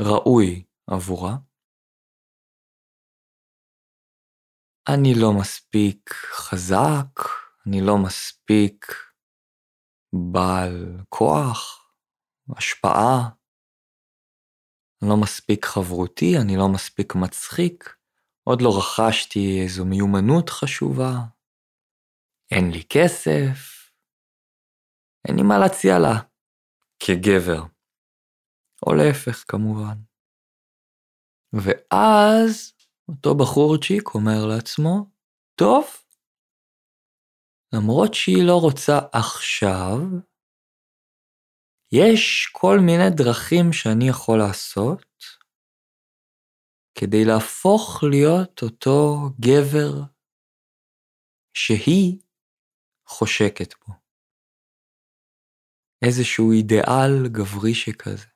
ראוי 0.00 0.64
עבורה. 0.86 1.36
אני 4.88 5.12
לא 5.22 5.28
מספיק 5.40 6.10
חזק, 6.32 7.45
אני 7.66 7.80
לא 7.86 7.94
מספיק 8.06 8.86
בעל 10.32 11.04
כוח, 11.08 11.88
השפעה, 12.56 13.30
אני 15.02 15.10
לא 15.10 15.16
מספיק 15.22 15.64
חברותי, 15.64 16.32
אני 16.42 16.56
לא 16.56 16.68
מספיק 16.74 17.14
מצחיק, 17.14 17.96
עוד 18.48 18.62
לא 18.62 18.70
רכשתי 18.78 19.62
איזו 19.62 19.84
מיומנות 19.84 20.50
חשובה, 20.50 21.12
אין 22.50 22.70
לי 22.72 22.82
כסף, 22.88 23.90
אין 25.28 25.36
לי 25.36 25.42
מה 25.42 25.58
להציע 25.58 25.98
לה, 25.98 26.16
כגבר. 26.98 27.76
או 28.86 28.94
להפך 28.94 29.44
כמובן. 29.48 29.98
ואז 31.52 32.72
אותו 33.08 33.34
בחורצ'יק 33.34 34.14
אומר 34.14 34.46
לעצמו, 34.46 35.10
טוב, 35.54 35.84
למרות 37.72 38.14
שהיא 38.14 38.46
לא 38.46 38.56
רוצה 38.60 38.98
עכשיו, 39.12 39.98
יש 41.92 42.50
כל 42.52 42.76
מיני 42.86 43.10
דרכים 43.16 43.72
שאני 43.72 44.08
יכול 44.08 44.38
לעשות 44.38 45.06
כדי 46.98 47.24
להפוך 47.24 48.04
להיות 48.10 48.62
אותו 48.62 49.30
גבר 49.40 49.92
שהיא 51.54 52.20
חושקת 53.08 53.74
בו. 53.80 53.94
איזשהו 56.06 56.52
אידיאל 56.52 57.28
גברי 57.32 57.74
שכזה. 57.74 58.26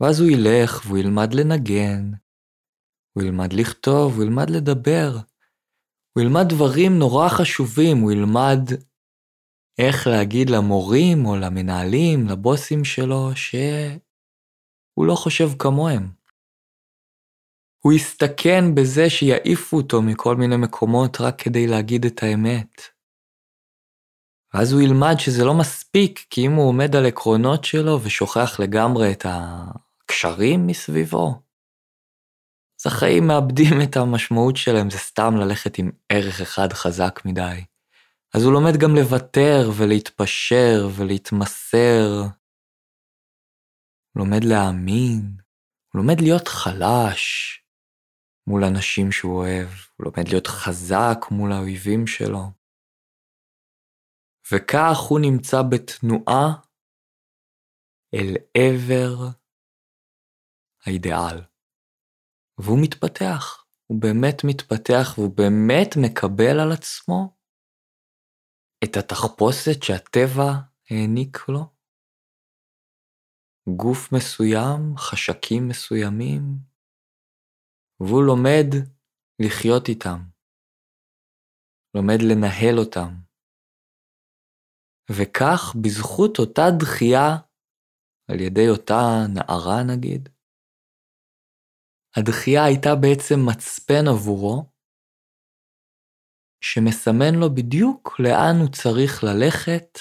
ואז 0.00 0.20
הוא 0.20 0.30
ילך 0.30 0.86
והוא 0.86 0.98
ילמד 0.98 1.28
לנגן, 1.34 2.04
הוא 3.12 3.22
ילמד 3.24 3.52
לכתוב, 3.52 4.14
הוא 4.14 4.24
ילמד 4.24 4.50
לדבר, 4.50 5.31
הוא 6.12 6.22
ילמד 6.22 6.48
דברים 6.48 6.98
נורא 6.98 7.28
חשובים, 7.28 7.98
הוא 7.98 8.12
ילמד 8.12 8.60
איך 9.78 10.06
להגיד 10.06 10.50
למורים 10.50 11.26
או 11.26 11.36
למנהלים, 11.36 12.26
לבוסים 12.28 12.84
שלו, 12.84 13.30
שהוא 13.34 15.06
לא 15.06 15.14
חושב 15.14 15.48
כמוהם. 15.58 16.12
הוא 17.84 17.92
יסתכן 17.92 18.74
בזה 18.74 19.10
שיעיפו 19.10 19.76
אותו 19.76 20.02
מכל 20.02 20.36
מיני 20.36 20.56
מקומות 20.56 21.20
רק 21.20 21.42
כדי 21.42 21.66
להגיד 21.66 22.04
את 22.04 22.22
האמת. 22.22 22.82
ואז 24.54 24.72
הוא 24.72 24.82
ילמד 24.82 25.14
שזה 25.18 25.44
לא 25.44 25.54
מספיק, 25.54 26.26
כי 26.30 26.46
אם 26.46 26.52
הוא 26.52 26.68
עומד 26.68 26.96
על 26.96 27.06
עקרונות 27.06 27.64
שלו 27.64 28.02
ושוכח 28.02 28.60
לגמרי 28.60 29.12
את 29.12 29.26
הקשרים 29.28 30.66
מסביבו, 30.66 31.41
אז 32.82 32.92
החיים 32.92 33.26
מאבדים 33.26 33.74
את 33.84 33.96
המשמעות 33.96 34.56
שלהם, 34.56 34.90
זה 34.90 34.98
סתם 34.98 35.36
ללכת 35.36 35.78
עם 35.78 35.90
ערך 36.08 36.40
אחד 36.40 36.72
חזק 36.72 37.20
מדי. 37.24 37.64
אז 38.34 38.42
הוא 38.44 38.52
לומד 38.52 38.72
גם 38.80 38.90
לוותר 38.96 39.70
ולהתפשר 39.76 40.88
ולהתמסר. 40.96 42.08
הוא 44.12 44.24
לומד 44.24 44.44
להאמין, 44.44 45.36
הוא 45.92 46.02
לומד 46.02 46.20
להיות 46.20 46.48
חלש 46.48 47.58
מול 48.46 48.64
אנשים 48.64 49.12
שהוא 49.12 49.38
אוהב, 49.38 49.68
הוא 49.96 50.04
לומד 50.04 50.28
להיות 50.28 50.46
חזק 50.46 51.18
מול 51.30 51.52
האויבים 51.52 52.06
שלו. 52.06 52.44
וכך 54.52 54.96
הוא 55.08 55.20
נמצא 55.20 55.62
בתנועה 55.70 56.46
אל 58.14 58.36
עבר 58.56 59.28
האידיאל. 60.86 61.51
והוא 62.64 62.78
מתפתח, 62.82 63.64
הוא 63.86 64.00
באמת 64.00 64.36
מתפתח 64.44 65.18
והוא 65.18 65.36
באמת 65.36 65.90
מקבל 66.04 66.60
על 66.60 66.72
עצמו 66.72 67.36
את 68.84 68.96
התחפושת 68.96 69.82
שהטבע 69.82 70.50
העניק 70.90 71.48
לו? 71.48 71.64
גוף 73.76 74.12
מסוים, 74.12 74.96
חשקים 74.96 75.68
מסוימים, 75.68 76.42
והוא 78.00 78.22
לומד 78.22 78.66
לחיות 79.42 79.88
איתם, 79.88 80.18
לומד 81.94 82.18
לנהל 82.30 82.78
אותם. 82.78 83.10
וכך, 85.10 85.74
בזכות 85.82 86.38
אותה 86.38 86.62
דחייה, 86.80 87.28
על 88.30 88.40
ידי 88.40 88.68
אותה 88.68 89.00
נערה 89.34 89.82
נגיד, 89.82 90.28
הדחייה 92.16 92.64
הייתה 92.64 92.90
בעצם 93.02 93.38
מצפן 93.48 94.04
עבורו, 94.08 94.72
שמסמן 96.64 97.34
לו 97.40 97.54
בדיוק 97.54 98.20
לאן 98.20 98.56
הוא 98.60 98.72
צריך 98.72 99.12
ללכת 99.24 99.98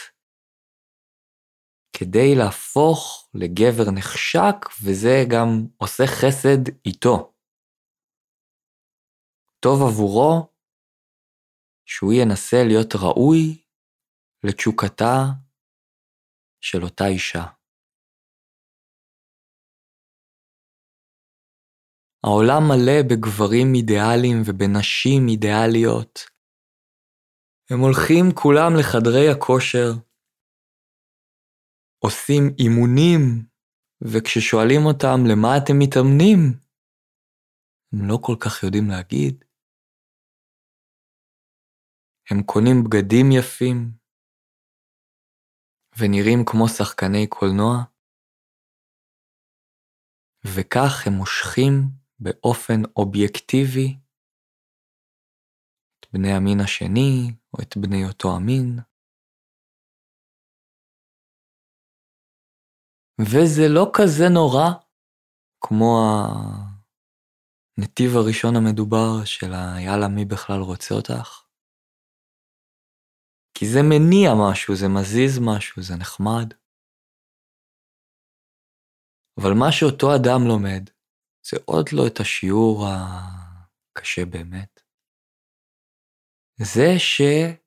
כדי 1.98 2.36
להפוך 2.36 3.30
לגבר 3.34 3.92
נחשק, 3.98 4.58
וזה 4.84 5.16
גם 5.32 5.48
עושה 5.78 6.04
חסד 6.08 6.64
איתו. 6.86 7.34
טוב 9.60 9.82
עבורו 9.88 10.54
שהוא 11.86 12.14
ינסה 12.14 12.58
להיות 12.68 12.94
ראוי 12.96 13.64
לתשוקתה 14.44 15.18
של 16.62 16.84
אותה 16.84 17.08
אישה. 17.08 17.61
העולם 22.24 22.62
מלא 22.70 23.02
בגברים 23.10 23.68
אידיאליים 23.76 24.38
ובנשים 24.46 25.28
אידיאליות, 25.28 26.20
הם 27.70 27.80
הולכים 27.80 28.26
כולם 28.42 28.72
לחדרי 28.80 29.30
הכושר, 29.32 29.90
עושים 32.04 32.44
אימונים, 32.60 33.22
וכששואלים 34.02 34.82
אותם 34.86 35.18
למה 35.32 35.58
אתם 35.58 35.74
מתאמנים, 35.80 36.40
הם 37.94 38.10
לא 38.10 38.18
כל 38.22 38.36
כך 38.40 38.64
יודעים 38.64 38.88
להגיד. 38.90 39.46
הם 42.32 42.44
קונים 42.44 42.84
בגדים 42.84 43.26
יפים, 43.32 43.92
ונראים 46.00 46.40
כמו 46.46 46.68
שחקני 46.68 47.28
קולנוע, 47.28 47.76
וכך 50.46 51.08
הם 51.08 51.14
מושכים 51.14 52.01
באופן 52.22 52.82
אובייקטיבי 52.96 53.98
את 56.00 56.06
בני 56.14 56.32
המין 56.38 56.60
השני, 56.64 57.34
או 57.54 57.64
את 57.64 57.78
בני 57.78 58.06
אותו 58.08 58.28
המין. 58.36 58.80
וזה 63.22 63.66
לא 63.76 63.86
כזה 63.94 64.26
נורא 64.34 64.68
כמו 65.62 65.94
הנתיב 67.78 68.12
הראשון 68.16 68.56
המדובר 68.56 69.26
של 69.26 69.52
היאללה 69.54 70.08
מי 70.16 70.26
בכלל 70.26 70.62
רוצה 70.62 70.96
אותך. 70.96 71.46
כי 73.54 73.66
זה 73.74 73.80
מניע 73.90 74.30
משהו, 74.50 74.76
זה 74.76 74.88
מזיז 74.88 75.40
משהו, 75.40 75.82
זה 75.82 75.94
נחמד. 76.00 76.54
אבל 79.38 79.54
מה 79.60 79.72
שאותו 79.72 80.08
אדם 80.16 80.42
לומד, 80.48 81.01
זה 81.50 81.58
עוד 81.66 81.86
לא 81.94 82.04
את 82.08 82.20
השיעור 82.20 82.86
הקשה 82.88 84.26
באמת. 84.26 84.82
זה 86.64 86.88
שהוא 86.98 87.58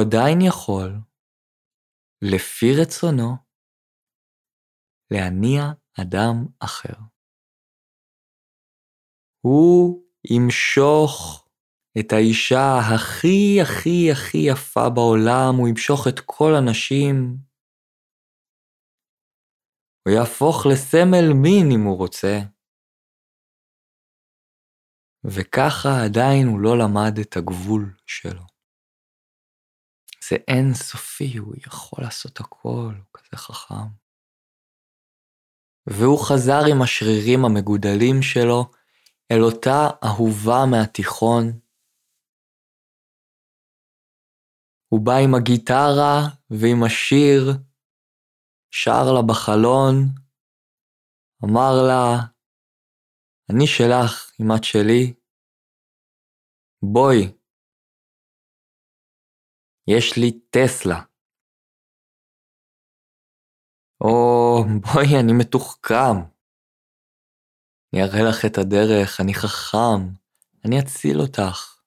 עדיין 0.00 0.38
יכול, 0.48 0.90
לפי 2.22 2.66
רצונו, 2.82 3.36
להניע 5.10 5.62
אדם 6.00 6.46
אחר. 6.60 6.98
הוא 9.40 10.04
ימשוך 10.30 11.46
את 11.98 12.12
האישה 12.12 12.78
הכי 12.94 13.58
הכי 13.62 14.12
הכי 14.12 14.38
יפה 14.50 14.90
בעולם, 14.94 15.54
הוא 15.58 15.68
ימשוך 15.68 16.06
את 16.08 16.20
כל 16.26 16.52
הנשים. 16.58 17.45
הוא 20.06 20.14
יהפוך 20.14 20.66
לסמל 20.66 21.32
מין 21.42 21.70
אם 21.74 21.84
הוא 21.84 21.96
רוצה. 21.96 22.38
וככה 25.24 25.88
עדיין 26.04 26.46
הוא 26.46 26.60
לא 26.60 26.78
למד 26.78 27.18
את 27.20 27.36
הגבול 27.36 27.96
שלו. 28.06 28.46
זה 30.28 30.36
אין 30.48 30.74
סופי, 30.74 31.38
הוא 31.38 31.54
יכול 31.66 32.04
לעשות 32.04 32.40
הכל, 32.40 32.94
הוא 32.96 33.06
כזה 33.14 33.36
חכם. 33.36 33.88
והוא 35.86 36.18
חזר 36.28 36.60
עם 36.70 36.82
השרירים 36.82 37.44
המגודלים 37.44 38.22
שלו 38.22 38.70
אל 39.32 39.42
אותה 39.42 39.80
אהובה 40.04 40.60
מהתיכון. 40.70 41.60
הוא 44.88 45.06
בא 45.06 45.12
עם 45.24 45.34
הגיטרה 45.34 46.18
ועם 46.50 46.82
השיר, 46.86 47.65
שר 48.70 49.04
לה 49.14 49.22
בחלון, 49.28 49.92
אמר 51.44 51.72
לה, 51.88 52.36
אני 53.50 53.66
שלך 53.66 54.30
אם 54.40 54.46
את 54.56 54.64
שלי. 54.64 55.14
בואי. 56.92 57.22
יש 59.88 60.16
לי 60.16 60.40
טסלה. 60.50 61.00
או 64.00 64.64
בואי, 64.82 65.20
אני 65.20 65.32
מתוחכם. 65.40 66.36
אני 67.92 68.02
אראה 68.02 68.22
לך 68.30 68.44
את 68.46 68.58
הדרך, 68.58 69.20
אני 69.20 69.34
חכם, 69.34 70.00
אני 70.64 70.76
אציל 70.80 71.20
אותך. 71.20 71.80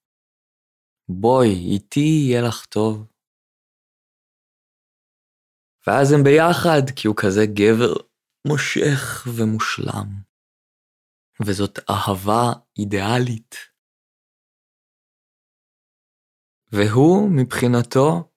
בואי, 1.08 1.52
איתי 1.74 2.00
יהיה 2.00 2.42
לך 2.48 2.66
טוב. 2.66 3.09
ואז 5.86 6.12
הם 6.12 6.24
ביחד, 6.24 6.82
כי 6.96 7.08
הוא 7.08 7.16
כזה 7.16 7.40
גבר 7.46 7.92
מושך 8.48 9.26
ומושלם. 9.36 10.30
וזאת 11.46 11.78
אהבה 11.90 12.60
אידיאלית. 12.78 13.54
והוא, 16.72 17.30
מבחינתו, 17.36 18.30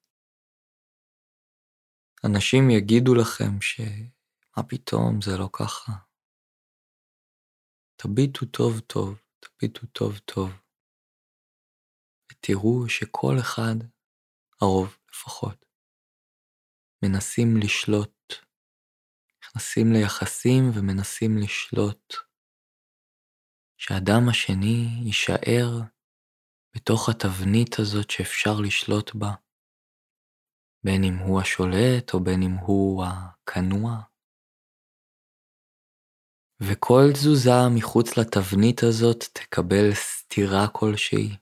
אנשים 2.27 2.63
יגידו 2.69 3.15
לכם 3.15 3.62
שמה 3.62 4.63
פתאום, 4.69 5.21
זה 5.21 5.32
לא 5.39 5.49
ככה. 5.53 5.91
תביטו 7.95 8.45
טוב 8.45 8.79
טוב, 8.79 9.21
תביטו 9.39 9.88
טוב 9.88 10.17
טוב, 10.17 10.49
ותראו 12.32 12.89
שכל 12.89 13.36
אחד, 13.39 13.75
הרוב 14.62 14.97
לפחות, 15.12 15.65
מנסים 17.04 17.58
לשלוט, 17.58 18.34
נכנסים 19.44 19.94
ליחסים 19.94 20.63
ומנסים 20.74 21.38
לשלוט, 21.38 22.13
שהאדם 23.78 24.30
השני 24.30 24.88
יישאר 25.06 25.70
בתוך 26.76 27.10
התבנית 27.10 27.80
הזאת 27.80 28.10
שאפשר 28.10 28.60
לשלוט 28.66 29.16
בה, 29.16 29.32
בין 30.86 31.04
אם 31.04 31.18
הוא 31.18 31.42
השולט 31.42 32.13
או 32.13 32.20
בין 32.20 32.42
אם 32.44 32.52
הוא 32.52 33.04
הכנוע. 33.06 34.02
וכל 36.60 37.04
תזוזה 37.13 37.70
מחוץ 37.76 38.18
לתבנית 38.18 38.84
הזאת 38.84 39.24
תקבל 39.34 39.94
סתירה 39.94 40.68
כלשהי, 40.72 41.38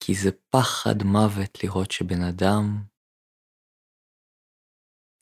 כי 0.00 0.14
זה 0.14 0.30
פחד 0.50 1.02
מוות 1.04 1.64
לראות 1.64 1.90
שבן 1.90 2.22
אדם 2.22 2.93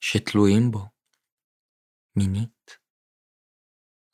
שתלויים 0.05 0.71
בו 0.71 0.87
מינית, 2.17 2.79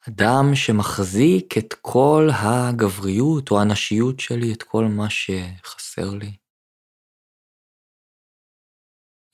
אדם 0.09 0.45
שמחזיק 0.55 1.59
את 1.59 1.75
כל 1.81 2.29
הגבריות 2.33 3.51
או 3.51 3.61
הנשיות 3.61 4.21
שלי, 4.21 4.53
את 4.53 4.63
כל 4.63 4.85
מה 4.97 5.11
שחסר 5.11 6.11
לי, 6.21 6.37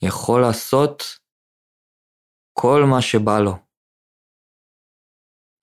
יכול 0.03 0.41
לעשות 0.41 1.03
כל 2.53 2.81
מה 2.91 3.01
שבא 3.01 3.39
לו. 3.39 3.55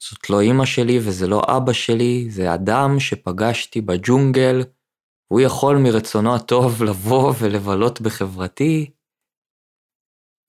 זאת 0.02 0.31
לא 0.31 0.40
אימא 0.40 0.66
שלי 0.66 0.98
וזה 0.98 1.26
לא 1.26 1.42
אבא 1.57 1.72
שלי, 1.72 2.31
זה 2.31 2.55
אדם 2.55 2.90
שפגשתי 2.98 3.81
בג'ונגל, 3.81 4.57
הוא 5.33 5.40
יכול 5.40 5.76
מרצונו 5.85 6.35
הטוב 6.37 6.83
לבוא 6.83 7.33
ולבלות 7.40 8.00
בחברתי, 8.00 8.90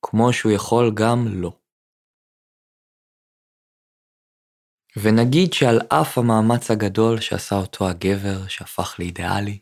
כמו 0.03 0.33
שהוא 0.33 0.51
יכול 0.51 0.91
גם 0.99 1.19
לא. 1.41 1.59
ונגיד 5.03 5.53
שעל 5.53 5.79
אף 6.01 6.17
המאמץ 6.17 6.71
הגדול 6.71 7.21
שעשה 7.21 7.55
אותו 7.55 7.89
הגבר 7.89 8.47
שהפך 8.47 8.99
לאידיאלי, 8.99 9.59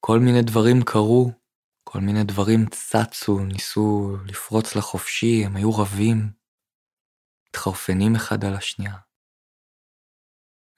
כל 0.00 0.18
מיני 0.18 0.42
דברים 0.42 0.76
קרו, 0.86 1.30
כל 1.84 1.98
מיני 2.00 2.24
דברים 2.24 2.60
צצו, 2.70 3.38
ניסו 3.40 4.16
לפרוץ 4.26 4.76
לחופשי, 4.76 5.44
הם 5.44 5.56
היו 5.56 5.70
רבים, 5.70 6.18
מתחרפנים 7.48 8.14
אחד 8.16 8.44
על 8.44 8.54
השנייה. 8.54 8.96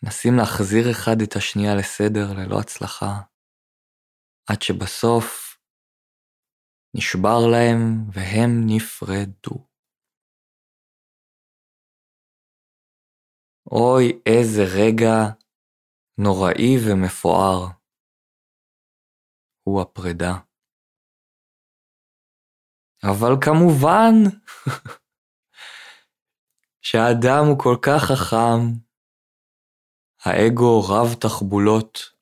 מנסים 0.03 0.35
להחזיר 0.37 0.91
אחד 0.91 1.17
את 1.23 1.37
השנייה 1.37 1.75
לסדר 1.75 2.33
ללא 2.33 2.61
הצלחה, 2.61 3.21
עד 4.47 4.63
שבסוף 4.63 5.48
נשבר 6.99 7.39
להם 7.53 8.11
והם 8.13 8.51
נפרדו. 8.67 9.69
אוי, 13.73 14.23
איזה 14.27 14.63
רגע 14.77 15.15
נוראי 16.19 16.77
ומפואר 16.85 17.67
הוא 19.63 19.83
הפרידה. 19.83 20.33
אבל 23.03 23.33
כמובן 23.45 24.15
שהאדם 26.87 27.45
הוא 27.49 27.59
כל 27.59 27.77
כך 27.83 28.01
חכם, 28.11 28.61
האגו 30.25 30.81
רב 30.81 31.15
תחבולות, 31.21 32.18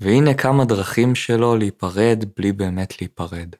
והנה 0.00 0.30
כמה 0.42 0.62
דרכים 0.68 1.14
שלו 1.14 1.56
להיפרד 1.58 2.18
בלי 2.36 2.52
באמת 2.52 2.90
להיפרד. 3.00 3.50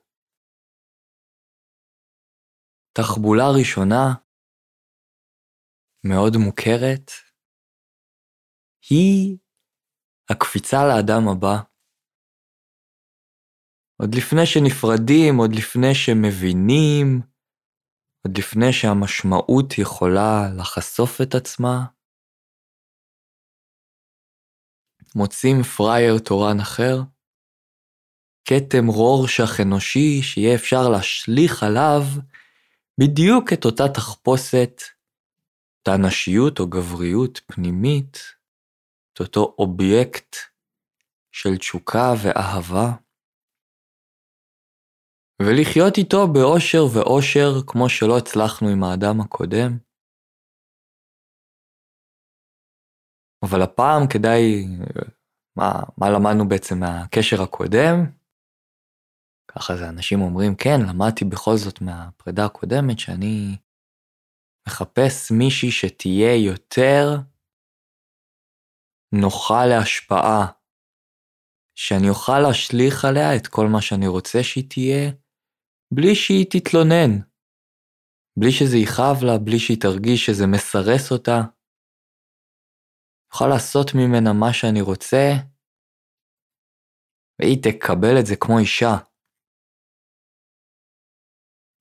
תחבולה 2.96 3.44
ראשונה 3.58 4.04
מאוד 6.06 6.32
מוכרת, 6.46 7.10
היא 8.90 9.38
הקפיצה 10.30 10.76
לאדם 10.88 11.22
הבא. 11.28 11.56
עוד 14.00 14.10
לפני 14.14 14.46
שנפרדים, 14.46 15.36
עוד 15.36 15.50
לפני 15.58 15.94
שמבינים, 15.94 17.20
עוד 18.26 18.38
לפני 18.38 18.72
שהמשמעות 18.72 19.78
יכולה 19.78 20.28
לחשוף 20.58 21.20
את 21.22 21.34
עצמה, 21.34 21.95
מוצאים 25.16 25.62
פרייר 25.62 26.18
תורן 26.18 26.60
אחר, 26.60 27.00
כתם 28.44 28.86
רורשך 28.86 29.60
אנושי 29.62 30.22
שיהיה 30.22 30.54
אפשר 30.54 30.88
להשליך 30.88 31.62
עליו 31.62 32.02
בדיוק 33.00 33.52
את 33.52 33.64
אותה 33.64 33.88
תחפושת 33.88 34.82
אותה 35.78 35.96
נשיות 35.96 36.60
או 36.60 36.66
גבריות 36.66 37.40
פנימית, 37.46 38.18
את 39.12 39.20
אותו 39.20 39.54
אובייקט 39.58 40.36
של 41.32 41.56
תשוקה 41.56 42.14
ואהבה, 42.22 42.92
ולחיות 45.42 45.98
איתו 45.98 46.28
באושר 46.28 46.84
ואושר 46.92 47.52
כמו 47.66 47.88
שלא 47.88 48.18
הצלחנו 48.18 48.68
עם 48.68 48.84
האדם 48.84 49.20
הקודם. 49.20 49.85
אבל 53.42 53.62
הפעם 53.62 54.02
כדאי, 54.12 54.66
מה, 55.56 55.72
מה 55.98 56.10
למדנו 56.10 56.48
בעצם 56.48 56.80
מהקשר 56.80 57.42
הקודם? 57.42 58.06
ככה 59.50 59.76
זה 59.76 59.88
אנשים 59.88 60.20
אומרים, 60.20 60.54
כן, 60.54 60.80
למדתי 60.88 61.24
בכל 61.24 61.56
זאת 61.56 61.80
מהפרידה 61.80 62.44
הקודמת 62.44 62.98
שאני 62.98 63.56
מחפש 64.68 65.30
מישהי 65.30 65.70
שתהיה 65.70 66.46
יותר 66.46 67.04
נוחה 69.12 69.66
להשפעה, 69.66 70.46
שאני 71.78 72.08
אוכל 72.08 72.38
להשליך 72.38 73.04
עליה 73.04 73.36
את 73.36 73.46
כל 73.46 73.66
מה 73.72 73.82
שאני 73.82 74.06
רוצה 74.06 74.42
שהיא 74.42 74.70
תהיה, 74.70 75.10
בלי 75.94 76.14
שהיא 76.14 76.46
תתלונן, 76.50 77.12
בלי 78.38 78.52
שזה 78.52 78.76
יכאב 78.76 79.24
לה, 79.24 79.38
בלי 79.38 79.58
שהיא 79.58 79.80
תרגיש 79.80 80.26
שזה 80.26 80.46
מסרס 80.46 81.12
אותה. 81.12 81.55
אוכל 83.36 83.54
לעשות 83.54 83.86
ממנה 83.94 84.32
מה 84.40 84.52
שאני 84.52 84.80
רוצה, 84.80 85.24
והיא 87.38 87.62
תקבל 87.62 88.14
את 88.20 88.26
זה 88.26 88.34
כמו 88.40 88.58
אישה. 88.58 88.94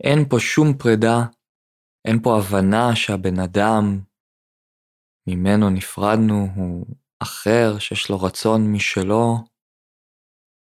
אין 0.04 0.20
פה 0.30 0.38
שום 0.40 0.68
פרידה 0.80 1.18
אין 2.08 2.18
פה 2.24 2.30
הבנה 2.40 2.86
שהבן 2.96 3.38
אדם 3.46 3.84
ממנו 5.28 5.70
נפרדנו 5.70 6.40
הוא 6.56 6.86
אחר, 7.24 7.80
שיש 7.80 8.10
לו 8.10 8.18
רצון 8.28 8.60
משלו, 8.76 9.26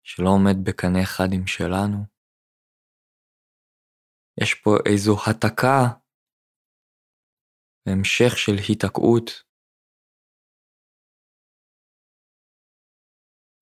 שלא 0.04 0.30
עומד 0.30 0.58
בקנה 0.66 1.04
אחד 1.04 1.30
עם 1.34 1.48
שלנו. 1.48 1.98
יש 4.42 4.54
פה 4.64 4.72
איזו 4.92 5.16
התקה, 5.28 5.82
המשך 7.88 8.38
של 8.38 8.56
היתקעות. 8.68 9.51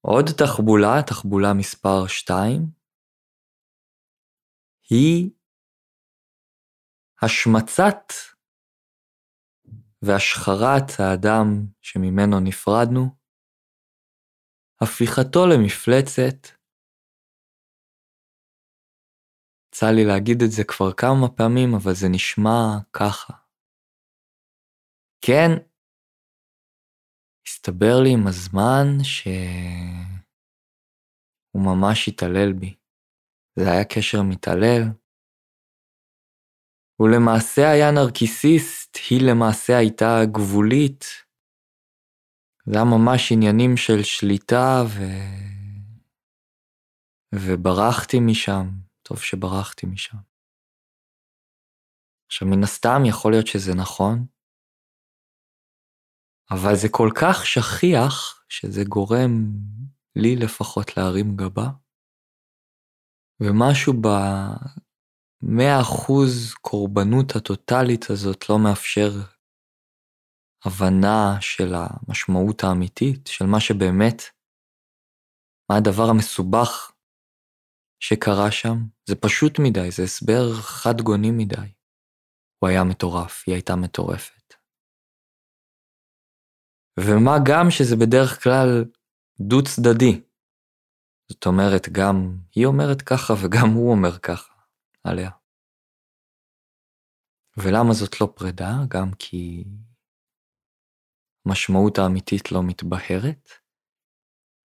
עוד 0.02 0.26
תחבולה, 0.26 1.04
תחבולה 1.08 1.54
מספר 1.58 2.08
2, 2.08 2.62
היא 4.90 5.32
השמצת 7.22 8.00
והשחרת 10.02 10.90
האדם 11.00 11.46
שממנו 11.82 12.40
נפרדנו, 12.40 13.16
הפיכתו 14.82 15.40
למפלצת, 15.52 16.60
יצא 19.68 19.86
לי 19.96 20.06
להגיד 20.06 20.38
את 20.46 20.52
זה 20.52 20.64
כבר 20.68 20.94
כמה 20.94 21.28
פעמים, 21.38 21.70
אבל 21.76 21.94
זה 21.94 22.08
נשמע 22.12 22.78
ככה. 22.94 23.34
כן, 25.22 25.69
הסתבר 27.50 27.96
לי 28.04 28.10
עם 28.14 28.28
הזמן 28.28 28.88
שהוא 29.04 29.34
ממש 31.56 32.08
התעלל 32.08 32.54
בי. 32.54 32.76
זה 33.60 33.72
היה 33.72 33.86
קשר 33.86 34.22
מתעלל, 34.24 34.82
הוא 37.00 37.10
למעשה 37.10 37.62
היה 37.72 37.92
נרקיסיסט, 37.92 38.98
היא 39.10 39.22
למעשה 39.32 39.78
הייתה 39.78 40.20
גבולית. 40.32 41.06
זה 42.66 42.74
היה 42.76 42.86
ממש 42.86 43.32
עניינים 43.32 43.78
של 43.78 44.04
שליטה 44.04 44.84
ו... 44.88 45.00
וברחתי 47.36 48.18
משם, 48.20 48.68
טוב 49.04 49.20
שברחתי 49.20 49.86
משם. 49.86 50.18
עכשיו, 52.28 52.48
מן 52.48 52.64
הסתם 52.64 53.02
יכול 53.06 53.32
להיות 53.32 53.48
שזה 53.48 53.72
נכון, 53.76 54.26
אבל 56.52 56.76
זה 56.76 56.88
כל 56.92 57.10
כך 57.22 57.46
שכיח, 57.46 58.44
שזה 58.50 58.84
גורם 58.84 59.32
לי 60.16 60.36
לפחות 60.36 60.98
להרים 60.98 61.36
גבה, 61.36 61.70
ומשהו 63.42 63.94
במאה 63.94 65.82
אחוז 65.82 66.54
קורבנות 66.62 67.36
הטוטלית 67.36 68.10
הזאת 68.10 68.50
לא 68.50 68.60
מאפשר 68.60 69.10
הבנה 70.66 71.42
של 71.42 71.74
המשמעות 71.76 72.64
האמיתית, 72.64 73.28
של 73.28 73.46
מה 73.46 73.60
שבאמת, 73.60 74.22
מה 75.72 75.78
הדבר 75.78 76.10
המסובך 76.10 76.92
שקרה 78.04 78.52
שם. 78.52 78.76
זה 79.10 79.16
פשוט 79.16 79.60
מדי, 79.60 79.92
זה 79.92 80.04
הסבר 80.04 80.54
חד 80.62 81.02
גוני 81.02 81.32
מדי. 81.32 81.74
הוא 82.60 82.70
היה 82.70 82.84
מטורף, 82.84 83.44
היא 83.48 83.56
הייתה 83.56 83.76
מטורפת. 83.76 84.39
ומה 87.06 87.38
גם 87.46 87.72
שזה 87.72 87.96
בדרך 87.96 88.44
כלל 88.44 88.86
דו 89.40 89.64
צדדי. 89.64 90.22
זאת 91.32 91.46
אומרת, 91.46 91.90
גם 91.92 92.38
היא 92.56 92.66
אומרת 92.66 93.02
ככה 93.02 93.34
וגם 93.34 93.70
הוא 93.70 93.92
אומר 93.92 94.20
ככה 94.20 94.54
עליה. 95.04 95.32
ולמה 97.58 97.94
זאת 97.94 98.22
לא 98.22 98.34
פרידה? 98.36 98.72
גם 98.88 99.12
כי 99.20 99.64
המשמעות 101.46 101.98
האמיתית 101.98 102.52
לא 102.52 102.64
מתבהרת, 102.64 103.50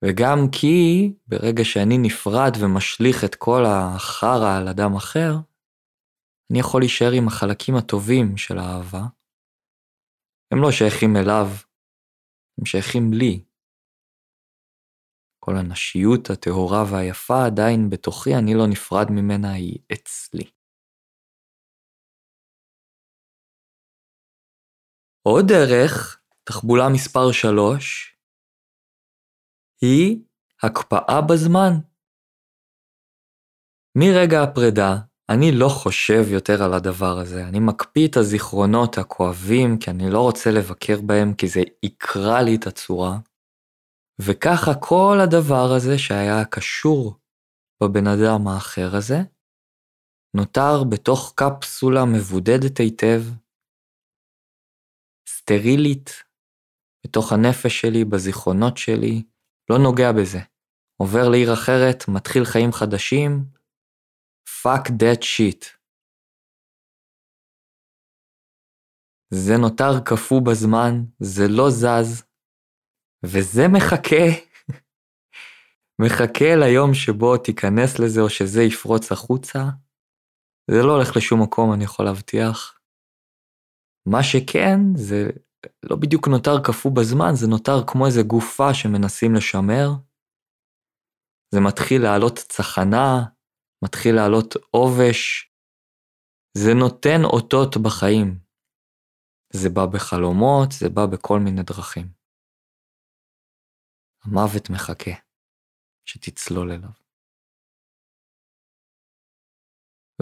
וגם 0.04 0.38
כי 0.52 1.12
ברגע 1.26 1.64
שאני 1.64 1.98
נפרד 1.98 2.52
ומשליך 2.60 3.24
את 3.24 3.34
כל 3.34 3.62
החרא 3.66 4.56
על 4.58 4.68
אדם 4.68 4.94
אחר, 4.96 5.32
אני 6.50 6.58
יכול 6.58 6.80
להישאר 6.80 7.12
עם 7.12 7.28
החלקים 7.28 7.76
הטובים 7.76 8.36
של 8.36 8.58
האהבה. 8.58 9.02
הם 10.52 10.62
לא 10.62 10.70
שייכים 10.70 11.16
אליו, 11.16 11.46
הם 12.58 12.66
שייכים 12.66 13.12
לי. 13.12 13.44
כל 15.44 15.52
הנשיות 15.56 16.30
הטהורה 16.30 16.82
והיפה 16.92 17.34
עדיין 17.46 17.90
בתוכי, 17.90 18.30
אני 18.38 18.54
לא 18.58 18.66
נפרד 18.70 19.06
ממנה, 19.10 19.52
היא 19.52 19.78
אצלי. 19.92 20.50
עוד 25.22 25.44
דרך, 25.48 26.22
תחבולה 26.44 26.84
מספר 26.94 27.32
3, 27.32 28.18
היא 29.80 30.24
הקפאה 30.62 31.20
בזמן. 31.28 31.72
מרגע 33.98 34.42
הפרידה, 34.42 35.13
אני 35.28 35.52
לא 35.52 35.68
חושב 35.68 36.22
יותר 36.32 36.62
על 36.62 36.74
הדבר 36.74 37.18
הזה, 37.18 37.44
אני 37.48 37.58
מקפיא 37.60 38.08
את 38.08 38.16
הזיכרונות 38.16 38.98
הכואבים, 38.98 39.78
כי 39.78 39.90
אני 39.90 40.10
לא 40.10 40.20
רוצה 40.20 40.50
לבקר 40.50 41.00
בהם, 41.00 41.34
כי 41.34 41.48
זה 41.48 41.60
יקרע 41.82 42.42
לי 42.42 42.56
את 42.56 42.66
הצורה. 42.66 43.18
וככה 44.20 44.74
כל 44.80 45.18
הדבר 45.22 45.72
הזה 45.76 45.98
שהיה 45.98 46.44
קשור 46.44 47.18
בבן 47.82 48.06
אדם 48.06 48.48
האחר 48.48 48.96
הזה, 48.96 49.18
נותר 50.36 50.84
בתוך 50.84 51.32
קפסולה 51.36 52.04
מבודדת 52.04 52.78
היטב, 52.78 53.22
סטרילית, 55.28 56.10
בתוך 57.06 57.32
הנפש 57.32 57.80
שלי, 57.80 58.04
בזיכרונות 58.04 58.76
שלי, 58.76 59.22
לא 59.70 59.78
נוגע 59.78 60.12
בזה. 60.12 60.40
עובר 60.96 61.28
לעיר 61.28 61.52
אחרת, 61.52 62.08
מתחיל 62.08 62.44
חיים 62.44 62.72
חדשים, 62.72 63.44
fuck 64.48 64.88
that 64.88 65.22
shit. 65.22 65.84
זה 69.30 69.56
נותר 69.60 70.00
קפוא 70.04 70.40
בזמן, 70.46 71.04
זה 71.20 71.48
לא 71.48 71.70
זז, 71.70 72.22
וזה 73.24 73.62
מחכה, 73.72 74.26
מחכה 76.02 76.56
ליום 76.56 76.94
שבו 76.94 77.36
תיכנס 77.36 77.98
לזה 77.98 78.20
או 78.20 78.30
שזה 78.30 78.62
יפרוץ 78.62 79.12
החוצה. 79.12 79.58
זה 80.70 80.82
לא 80.86 80.92
הולך 80.92 81.16
לשום 81.16 81.42
מקום, 81.42 81.72
אני 81.72 81.84
יכול 81.84 82.04
להבטיח. 82.04 82.80
מה 84.06 84.22
שכן, 84.22 84.78
זה 84.96 85.30
לא 85.82 85.96
בדיוק 85.96 86.28
נותר 86.28 86.62
קפוא 86.64 86.90
בזמן, 86.96 87.34
זה 87.34 87.46
נותר 87.46 87.86
כמו 87.86 88.06
איזה 88.06 88.22
גופה 88.22 88.74
שמנסים 88.74 89.34
לשמר. 89.34 89.88
זה 91.54 91.60
מתחיל 91.60 92.02
לעלות 92.02 92.38
צחנה, 92.38 93.24
מתחיל 93.84 94.14
לעלות 94.14 94.54
עובש. 94.70 95.50
זה 96.58 96.70
נותן 96.80 97.20
אותות 97.24 97.76
בחיים. 97.84 98.38
זה 99.52 99.68
בא 99.74 99.86
בחלומות, 99.94 100.68
זה 100.80 100.88
בא 100.88 101.06
בכל 101.12 101.38
מיני 101.44 101.62
דרכים. 101.62 102.06
המוות 104.24 104.70
מחכה 104.70 105.16
שתצלול 106.08 106.72
אליו. 106.72 107.04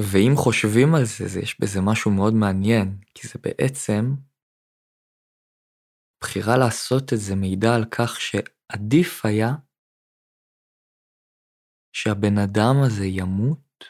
ואם 0.00 0.32
חושבים 0.44 0.94
על 0.94 1.04
זה, 1.04 1.24
זה 1.28 1.40
יש 1.40 1.60
בזה 1.60 1.80
משהו 1.90 2.10
מאוד 2.10 2.34
מעניין, 2.34 3.00
כי 3.14 3.28
זה 3.28 3.38
בעצם 3.42 4.04
בחירה 6.20 6.56
לעשות 6.58 7.02
את 7.12 7.18
זה 7.26 7.34
מעידה 7.36 7.76
על 7.76 7.84
כך 7.90 8.20
שעדיף 8.20 9.24
היה 9.24 9.50
שהבן 11.92 12.38
אדם 12.38 12.74
הזה 12.86 13.04
ימות, 13.04 13.84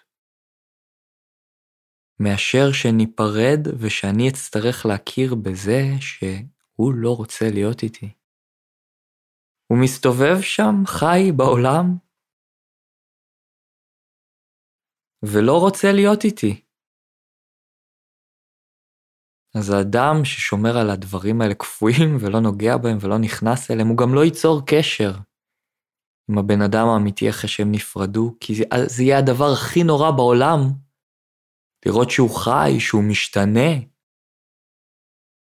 מאשר 2.20 2.72
שניפרד 2.72 3.60
ושאני 3.80 4.28
אצטרך 4.28 4.86
להכיר 4.86 5.34
בזה 5.34 5.80
שהוא 6.00 6.94
לא 6.94 7.10
רוצה 7.16 7.44
להיות 7.54 7.82
איתי. 7.82 8.14
הוא 9.66 9.78
מסתובב 9.84 10.36
שם, 10.42 10.74
חי 10.86 11.22
בעולם, 11.36 11.86
ולא 15.22 15.58
רוצה 15.60 15.88
להיות 15.92 16.24
איתי. 16.24 16.64
אז 19.54 19.70
האדם 19.70 20.24
ששומר 20.24 20.76
על 20.80 20.90
הדברים 20.90 21.40
האלה 21.40 21.54
קפואים 21.54 22.10
ולא 22.20 22.40
נוגע 22.40 22.76
בהם 22.82 22.98
ולא 23.00 23.18
נכנס 23.18 23.70
אליהם, 23.70 23.88
הוא 23.88 23.98
גם 23.98 24.14
לא 24.14 24.24
ייצור 24.24 24.60
קשר 24.66 25.31
עם 26.30 26.38
הבן 26.38 26.62
אדם 26.62 26.86
האמיתי 26.88 27.30
אחרי 27.30 27.48
שהם 27.48 27.72
נפרדו, 27.72 28.36
כי 28.40 28.54
זה, 28.54 28.64
זה 28.86 29.02
יהיה 29.02 29.18
הדבר 29.18 29.50
הכי 29.52 29.84
נורא 29.84 30.10
בעולם, 30.16 30.58
לראות 31.86 32.10
שהוא 32.10 32.30
חי, 32.44 32.80
שהוא 32.80 33.04
משתנה, 33.10 33.70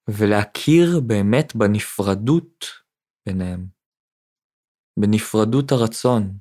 ולהכיר 0.10 0.88
באמת 1.08 1.56
בנפרדות 1.56 2.65
ביניהם, 3.25 3.67
בנפרדות 4.99 5.71
הרצון. 5.71 6.39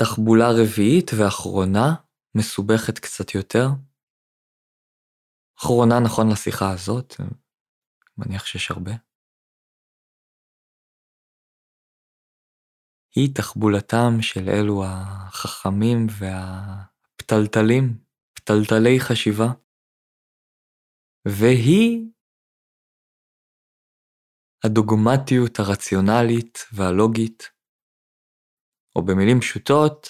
תחבולה 0.00 0.46
רביעית 0.50 1.10
ואחרונה, 1.18 1.94
מסובכת 2.36 2.98
קצת 2.98 3.34
יותר. 3.34 3.66
אחרונה 5.58 5.94
נכון 6.04 6.26
לשיחה 6.32 6.72
הזאת, 6.72 7.14
מניח 8.18 8.46
שיש 8.46 8.70
הרבה. 8.70 8.92
היא 13.16 13.34
תחבולתם 13.34 14.22
של 14.22 14.48
אלו 14.48 14.84
החכמים 14.86 16.06
והפתלתלים, 16.18 18.04
פתלתלי 18.34 19.00
חשיבה, 19.00 19.48
והיא 21.28 22.10
הדוגמטיות 24.64 25.58
הרציונלית 25.58 26.58
והלוגית, 26.72 27.42
או 28.96 29.02
במילים 29.04 29.40
פשוטות, 29.40 30.08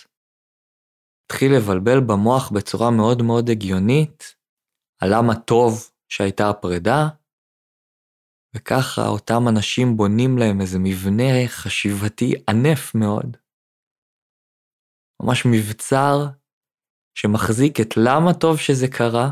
התחיל 1.26 1.52
לבלבל 1.56 2.00
במוח 2.08 2.50
בצורה 2.50 2.90
מאוד 2.90 3.22
מאוד 3.22 3.50
הגיונית, 3.50 4.36
על 5.00 5.08
למה 5.12 5.34
טוב 5.46 5.90
שהייתה 6.08 6.50
הפרידה, 6.50 7.08
וככה 8.56 9.08
אותם 9.08 9.48
אנשים 9.48 9.96
בונים 9.96 10.38
להם 10.38 10.60
איזה 10.60 10.78
מבנה 10.78 11.48
חשיבתי 11.48 12.34
ענף 12.48 12.94
מאוד. 12.94 13.36
ממש 15.22 15.46
מבצר 15.46 16.26
שמחזיק 17.18 17.80
את 17.80 17.96
למה 17.96 18.34
טוב 18.34 18.58
שזה 18.58 18.86
קרה, 18.88 19.30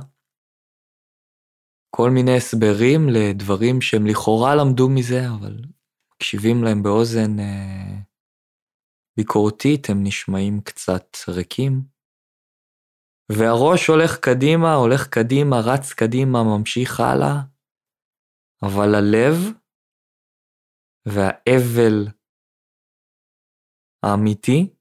כל 1.97 2.11
מיני 2.11 2.37
הסברים 2.37 3.01
לדברים 3.09 3.81
שהם 3.81 4.07
לכאורה 4.07 4.55
למדו 4.55 4.89
מזה, 4.89 5.21
אבל 5.39 5.57
מקשיבים 6.15 6.65
להם 6.65 6.83
באוזן 6.83 7.39
אה, 7.41 7.99
ביקורתית, 9.17 9.91
הם 9.91 10.03
נשמעים 10.03 10.61
קצת 10.61 11.17
ריקים. 11.29 11.83
והראש 13.33 13.87
הולך 13.87 14.19
קדימה, 14.19 14.75
הולך 14.75 15.09
קדימה, 15.09 15.57
רץ 15.61 15.93
קדימה, 15.93 16.43
ממשיך 16.43 17.01
הלאה, 17.01 17.41
אבל 18.67 18.95
הלב 18.99 19.37
והאבל 21.09 22.09
האמיתי 24.03 24.75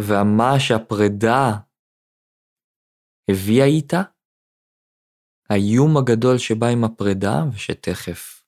ומה 0.00 0.52
שהפרידה 0.58 1.72
הביאה 3.30 3.66
איתה, 3.66 4.02
האיום 5.50 5.96
הגדול 5.96 6.38
שבא 6.38 6.66
עם 6.72 6.84
הפרידה, 6.84 7.34
ושתכף 7.54 8.44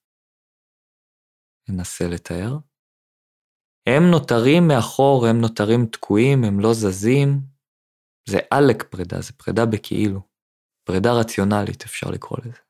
ננסה 1.68 2.04
לתאר, 2.14 2.52
הם 3.88 4.02
נותרים 4.10 4.62
מאחור, 4.68 5.26
הם 5.30 5.40
נותרים 5.40 5.80
תקועים, 5.92 6.38
הם 6.44 6.60
לא 6.60 6.70
זזים. 6.72 7.28
זה 8.28 8.38
עלק 8.50 8.82
פרידה, 8.90 9.20
זה 9.20 9.32
פרידה 9.32 9.62
בכאילו. 9.72 10.20
פרידה 10.86 11.10
רציונלית, 11.20 11.82
אפשר 11.82 12.10
לקרוא 12.10 12.38
לזה. 12.44 12.63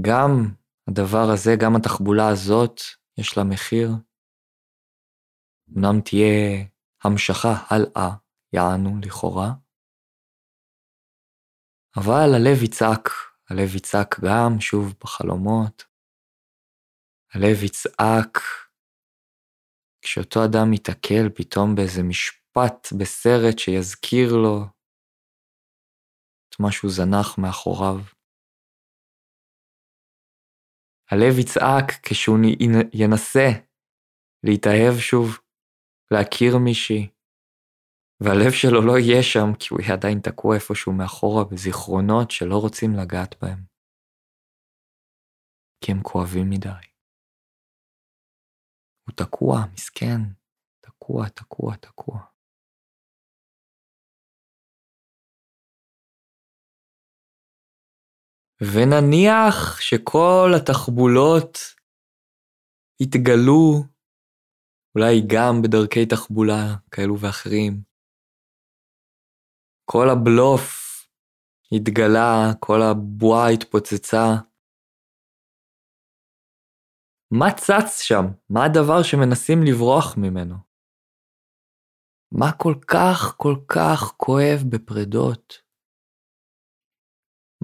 גם 0.00 0.54
הדבר 0.88 1.26
הזה, 1.34 1.50
גם 1.62 1.76
התחבולה 1.76 2.28
הזאת, 2.28 2.80
יש 3.18 3.36
לה 3.38 3.44
מחיר. 3.44 3.88
אמנם 5.70 6.00
תהיה 6.00 6.64
המשכה 7.04 7.52
הלאה, 7.70 8.16
יענו 8.52 8.98
לכאורה, 9.02 9.50
אבל 11.96 12.34
הלב 12.34 12.62
יצעק, 12.62 13.08
הלב 13.50 13.76
יצעק 13.76 14.20
גם, 14.20 14.60
שוב, 14.60 14.94
בחלומות. 15.00 15.84
הלב 17.34 17.62
יצעק 17.62 18.38
כשאותו 20.02 20.40
אדם 20.44 20.72
ייתקל 20.72 21.28
פתאום 21.34 21.74
באיזה 21.74 22.02
משפט 22.02 22.88
בסרט 22.98 23.58
שיזכיר 23.58 24.32
לו 24.32 24.64
את 26.48 26.60
מה 26.60 26.72
שהוא 26.72 26.90
זנח 26.90 27.38
מאחוריו. 27.38 28.17
הלב 31.10 31.38
יצעק 31.38 31.88
כשהוא 32.02 32.38
ינסה 32.92 33.48
להתאהב 34.44 34.98
שוב, 34.98 35.38
להכיר 36.10 36.58
מישהי, 36.64 37.10
והלב 38.22 38.52
שלו 38.52 38.80
לא 38.86 38.98
יהיה 38.98 39.22
שם 39.22 39.48
כי 39.58 39.68
הוא 39.70 39.80
יהיה 39.80 39.94
עדיין 39.94 40.18
תקוע 40.20 40.54
איפשהו 40.54 40.92
מאחורה 40.92 41.44
בזיכרונות 41.44 42.30
שלא 42.30 42.56
רוצים 42.56 42.90
לגעת 43.00 43.34
בהם. 43.42 43.60
כי 45.80 45.92
הם 45.92 46.02
כואבים 46.02 46.50
מדי. 46.50 46.84
הוא 49.04 49.14
תקוע, 49.16 49.56
מסכן, 49.72 50.20
תקוע, 50.80 51.28
תקוע, 51.28 51.76
תקוע. 51.76 52.37
ונניח 58.62 59.80
שכל 59.80 60.50
התחבולות 60.56 61.58
יתגלו, 63.00 63.84
אולי 64.94 65.20
גם 65.34 65.62
בדרכי 65.62 66.06
תחבולה 66.06 66.76
כאלו 66.90 67.20
ואחרים, 67.20 67.82
כל 69.84 70.06
הבלוף 70.12 70.88
התגלה, 71.72 72.54
כל 72.60 72.80
הבועה 72.82 73.48
התפוצצה. 73.48 74.26
מה 77.30 77.46
צץ 77.56 78.00
שם? 78.00 78.24
מה 78.50 78.64
הדבר 78.64 79.02
שמנסים 79.02 79.58
לברוח 79.62 80.16
ממנו? 80.16 80.54
מה 82.32 82.52
כל 82.58 82.74
כך 82.88 83.34
כל 83.36 83.56
כך 83.68 84.00
כואב 84.16 84.58
בפרדות? 84.70 85.67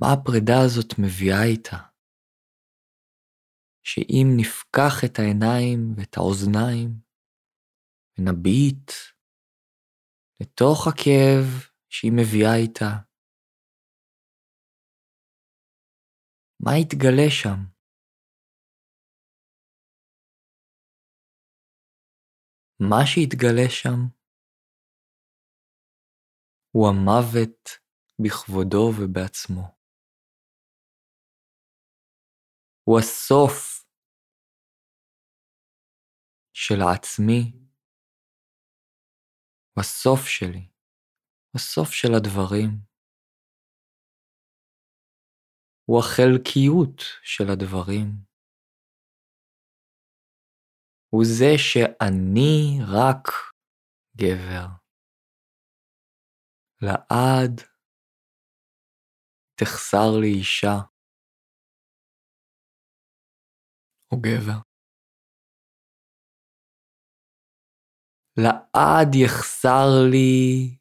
מה 0.00 0.06
הפרידה 0.12 0.58
הזאת 0.66 0.90
מביאה 0.98 1.44
איתה? 1.50 1.76
שאם 3.82 4.26
נפקח 4.36 4.94
את 5.04 5.18
העיניים 5.18 5.78
ואת 5.96 6.16
האוזניים 6.16 6.90
ונביט 8.18 8.90
לתוך 10.40 10.78
הכאב 10.88 11.44
שהיא 11.88 12.12
מביאה 12.16 12.56
איתה. 12.62 12.90
מה 16.60 16.70
יתגלה 16.80 17.30
שם? 17.30 17.58
מה 22.80 23.00
שיתגלה 23.06 23.70
שם 23.70 24.00
הוא 26.70 26.88
המוות 26.88 27.68
בכבודו 28.22 28.90
ובעצמו. 28.96 29.83
הוא 32.84 32.98
הסוף 32.98 33.84
של 36.52 36.74
העצמי, 36.80 37.52
הוא 39.72 39.80
הסוף 39.80 40.20
שלי. 40.26 40.70
הסוף 41.56 41.88
של 41.90 42.08
הדברים 42.16 42.70
הוא 45.84 45.98
החלקיות 46.00 46.98
של 47.22 47.44
הדברים. 47.52 48.06
הוא 51.10 51.24
זה 51.38 51.52
שאני 51.58 52.78
רק 52.96 53.28
גבר. 54.16 54.66
לעד 56.82 57.60
תחסר 59.60 60.20
לי 60.20 60.32
אישה 60.38 60.93
או 64.14 64.20
גבר. 64.20 64.60
לעד 68.38 69.14
יחסר 69.14 69.86
לי 70.10 70.78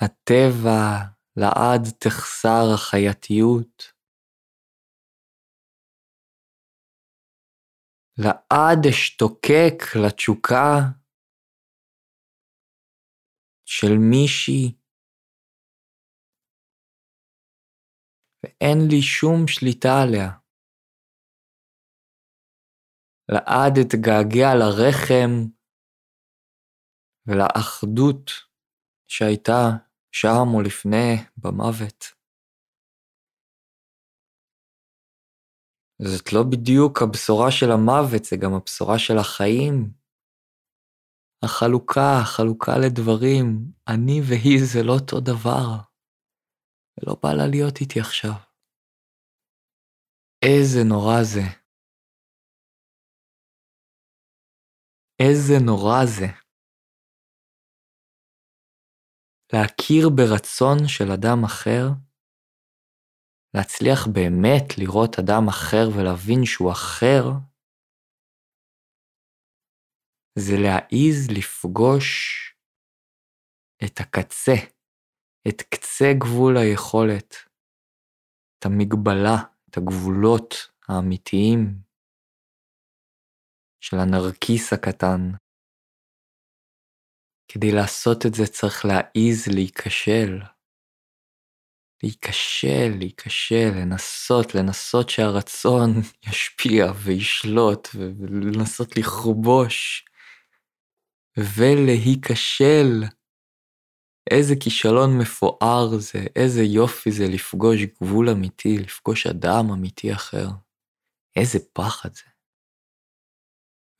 הטבע 0.00 1.14
לעד 1.36 1.82
תחסר 2.00 2.64
החייתיות. 2.74 3.94
לעד 8.18 8.86
אשתוקק 8.90 9.78
לתשוקה 10.04 10.64
של 13.66 13.94
מישהי, 14.10 14.78
ואין 18.42 18.78
לי 18.90 19.02
שום 19.02 19.48
שליטה 19.48 19.88
עליה. 20.02 20.43
לעד 23.28 23.74
אתגעגע 23.78 24.54
לרחם 24.54 25.30
ולאחדות 27.26 28.30
שהייתה 29.08 29.62
שם 30.12 30.46
או 30.54 30.62
לפני 30.62 31.14
במוות. 31.36 32.04
זאת 36.02 36.32
לא 36.32 36.42
בדיוק 36.50 37.02
הבשורה 37.02 37.50
של 37.50 37.70
המוות, 37.70 38.24
זה 38.24 38.36
גם 38.36 38.54
הבשורה 38.54 38.98
של 38.98 39.18
החיים. 39.18 39.92
החלוקה, 41.44 42.18
החלוקה 42.22 42.72
לדברים, 42.86 43.72
אני 43.88 44.20
והיא 44.28 44.60
זה 44.72 44.82
לא 44.82 44.92
אותו 44.92 45.20
דבר. 45.20 45.94
ולא 46.98 47.16
בא 47.22 47.32
לה 47.32 47.46
להיות 47.46 47.80
איתי 47.80 48.00
עכשיו. 48.00 48.34
איזה 50.42 50.80
נורא 50.84 51.22
זה. 51.22 51.63
איזה 55.22 55.54
נורא 55.66 56.00
זה. 56.04 56.26
להכיר 59.52 60.08
ברצון 60.16 60.78
של 60.88 61.12
אדם 61.14 61.44
אחר, 61.44 61.84
להצליח 63.56 64.06
באמת 64.14 64.66
לראות 64.78 65.18
אדם 65.18 65.48
אחר 65.48 65.84
ולהבין 65.96 66.40
שהוא 66.44 66.72
אחר, 66.72 67.22
זה 70.38 70.54
להעיז 70.64 71.30
לפגוש 71.38 72.10
את 73.84 74.00
הקצה, 74.00 74.56
את 75.48 75.62
קצה 75.62 76.08
גבול 76.18 76.56
היכולת, 76.56 77.34
את 78.58 78.66
המגבלה, 78.66 79.36
את 79.70 79.76
הגבולות 79.76 80.54
האמיתיים 80.88 81.84
של 83.84 83.96
הנרקיס 83.96 84.72
הקטן, 84.72 85.30
כדי 87.48 87.72
לעשות 87.72 88.26
את 88.26 88.34
זה 88.34 88.46
צריך 88.46 88.84
להעיז 88.84 89.48
להיכשל. 89.54 90.40
להיכשל, 92.02 92.98
להיכשל, 92.98 93.70
לנסות, 93.76 94.54
לנסות 94.54 95.10
שהרצון 95.10 95.90
ישפיע 96.28 96.92
וישלוט, 97.04 97.88
ולנסות 97.94 98.96
לכבוש, 98.96 100.04
ולהיכשל. 101.38 103.02
איזה 104.30 104.54
כישלון 104.62 105.18
מפואר 105.20 105.98
זה, 105.98 106.18
איזה 106.36 106.62
יופי 106.62 107.12
זה 107.12 107.24
לפגוש 107.28 107.78
גבול 107.82 108.30
אמיתי, 108.30 108.78
לפגוש 108.78 109.26
אדם 109.26 109.70
אמיתי 109.72 110.12
אחר. 110.12 110.46
איזה 111.36 111.58
פחד 111.72 112.14
זה. 112.14 112.33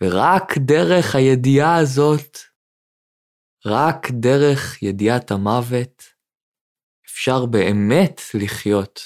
ורק 0.05 0.59
דרך 0.59 1.15
הידיעה 1.15 1.77
הזאת, 1.83 2.39
רק 3.67 4.11
דרך 4.11 4.83
ידיעת 4.83 5.31
המוות, 5.31 6.03
אפשר 7.07 7.47
באמת 7.47 8.21
לחיות. 8.43 9.01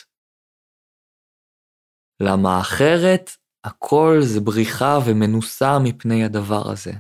למה 2.23 2.61
אחרת 2.61 3.31
הכל 3.65 4.15
זה 4.21 4.41
בריחה 4.41 4.99
ומנוסה 5.07 5.79
מפני 5.85 6.25
הדבר 6.25 6.71
הזה. 6.73 6.93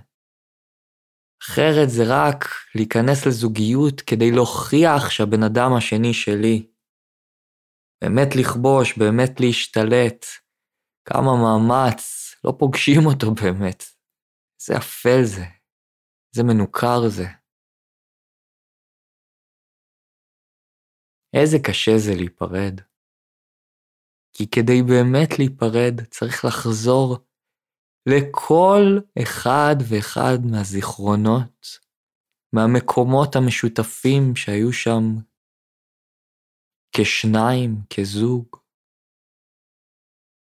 אחרת 1.43 1.89
זה 1.91 2.03
רק 2.07 2.45
להיכנס 2.75 3.27
לזוגיות 3.27 4.01
כדי 4.01 4.31
להוכיח 4.31 5.11
שהבן 5.11 5.43
אדם 5.43 5.71
השני 5.77 6.15
שלי. 6.15 6.71
באמת 8.05 8.29
לכבוש, 8.37 8.99
באמת 8.99 9.41
להשתלט. 9.41 10.27
כמה 11.05 11.33
מאמץ, 11.43 12.18
לא 12.45 12.53
פוגשים 12.59 13.01
אותו 13.07 13.27
באמת. 13.35 13.83
איזה 14.61 14.79
אפל 14.79 15.25
זה, 15.25 15.45
איזה 16.31 16.43
מנוכר 16.43 17.09
זה. 17.09 17.29
איזה 21.35 21.57
קשה 21.67 21.99
זה 21.99 22.11
להיפרד. 22.17 22.81
כי 24.33 24.51
כדי 24.51 24.83
באמת 24.83 25.39
להיפרד 25.39 26.05
צריך 26.11 26.45
לחזור 26.45 27.17
לכל 28.07 28.99
אחד 29.23 29.77
ואחד 29.89 30.39
מהזיכרונות, 30.51 31.67
מהמקומות 32.53 33.37
המשותפים 33.37 34.37
שהיו 34.37 34.73
שם 34.73 35.03
כשניים, 36.97 37.71
כזוג, 37.91 38.58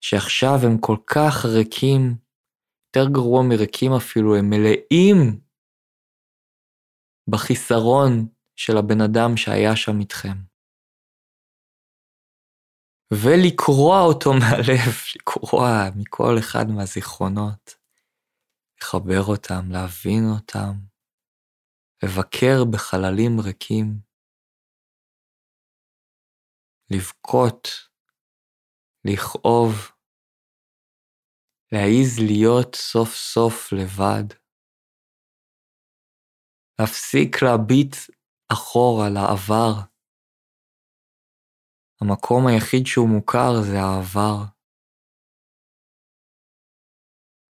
שעכשיו 0.04 0.56
הם 0.64 0.78
כל 0.82 0.98
כך 1.08 1.46
ריקים, 1.46 2.16
יותר 2.86 3.10
גרוע 3.14 3.44
מריקים 3.50 3.92
אפילו, 3.98 4.36
הם 4.36 4.50
מלאים 4.50 5.42
בחיסרון 7.30 8.28
של 8.56 8.78
הבן 8.78 9.02
אדם 9.02 9.38
שהיה 9.38 9.76
שם 9.76 10.00
איתכם. 10.00 10.38
ולקרוע 13.14 14.02
אותו 14.08 14.30
מהלב, 14.40 14.94
לקרוע 15.16 15.68
מכל 15.96 16.36
אחד 16.40 16.66
מהזיכרונות, 16.76 17.76
לחבר 18.82 19.24
אותם, 19.28 19.72
להבין 19.72 20.24
אותם, 20.36 20.74
לבקר 22.04 22.58
בחללים 22.74 23.40
ריקים, 23.40 24.00
לבכות, 26.90 27.68
לכאוב, 29.06 29.93
להעיז 31.74 32.20
להיות 32.20 32.76
סוף 32.76 33.10
סוף 33.10 33.74
לבד, 33.74 34.28
להפסיק 36.80 37.32
להביט 37.44 37.96
אחורה 38.54 39.10
לעבר, 39.16 39.74
המקום 42.02 42.48
היחיד 42.48 42.86
שהוא 42.86 43.10
מוכר 43.16 43.52
זה 43.68 43.78
העבר. 43.80 44.38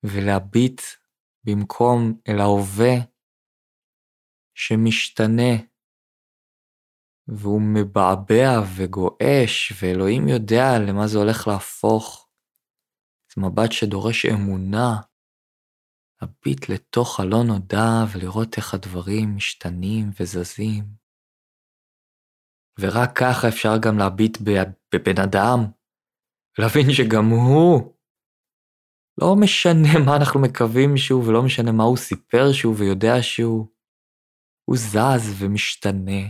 ולהביט 0.05 0.81
במקום 1.43 2.21
אל 2.27 2.39
ההווה 2.39 2.95
שמשתנה, 4.55 5.53
והוא 7.27 7.61
מבעבע 7.75 8.51
וגועש, 8.77 9.73
ואלוהים 9.81 10.27
יודע 10.27 10.63
למה 10.87 11.07
זה 11.07 11.17
הולך 11.17 11.47
להפוך. 11.47 12.22
זה 13.35 13.41
מבט 13.41 13.71
שדורש 13.71 14.25
אמונה, 14.25 15.01
להביט 16.21 16.69
לתוך 16.69 17.19
הלא 17.19 17.43
נודע 17.47 17.93
ולראות 18.13 18.57
איך 18.57 18.73
הדברים 18.73 19.35
משתנים 19.35 20.09
וזזים. 20.19 20.83
ורק 22.79 23.09
ככה 23.19 23.47
אפשר 23.47 23.73
גם 23.83 23.97
להביט 23.97 24.37
בבן 24.93 25.21
אדם, 25.27 25.59
להבין 26.59 26.87
שגם 26.97 27.25
הוא, 27.29 27.93
לא 29.21 29.35
משנה 29.41 29.93
מה 30.05 30.17
אנחנו 30.19 30.41
מקווים 30.41 30.97
שהוא, 30.97 31.23
ולא 31.27 31.41
משנה 31.45 31.71
מה 31.71 31.83
הוא 31.83 31.97
סיפר 31.97 32.45
שהוא 32.53 32.75
ויודע 32.77 33.15
שהוא, 33.21 33.67
הוא 34.69 34.77
זז 34.77 35.23
ומשתנה, 35.39 36.21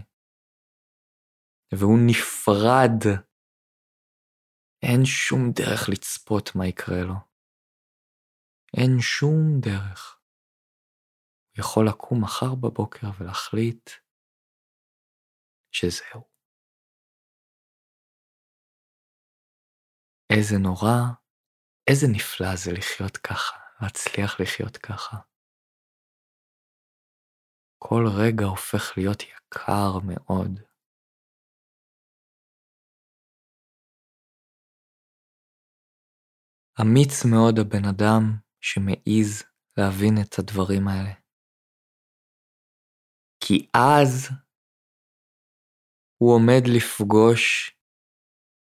והוא 1.73 1.99
נפרד. 2.07 3.32
אין 4.84 5.05
שום 5.05 5.41
דרך 5.55 5.89
לצפות 5.89 6.45
מה 6.55 6.67
יקרה 6.67 7.01
לו. 7.09 7.13
אין 8.77 8.91
שום 8.99 9.59
דרך. 9.59 10.19
הוא 11.49 11.59
יכול 11.59 11.86
לקום 11.89 12.23
מחר 12.23 12.55
בבוקר 12.55 13.07
ולהחליט 13.19 13.89
שזהו. 15.71 16.23
איזה 20.29 20.55
נורא, 20.63 20.97
איזה 21.89 22.07
נפלא 22.15 22.55
זה 22.55 22.71
לחיות 22.71 23.17
ככה, 23.17 23.57
להצליח 23.81 24.31
לחיות 24.41 24.77
ככה. 24.77 25.17
כל 27.77 28.03
רגע 28.21 28.45
הופך 28.45 28.84
להיות 28.97 29.21
יקר 29.21 29.91
מאוד. 30.07 30.72
אמיץ 36.82 37.26
מאוד 37.32 37.55
הבן 37.59 37.86
אדם 37.89 38.21
שמעז 38.61 39.43
להבין 39.78 40.13
את 40.21 40.39
הדברים 40.39 40.88
האלה. 40.88 41.13
כי 43.39 43.67
אז 43.74 44.30
הוא 46.17 46.34
עומד 46.36 46.63
לפגוש 46.76 47.71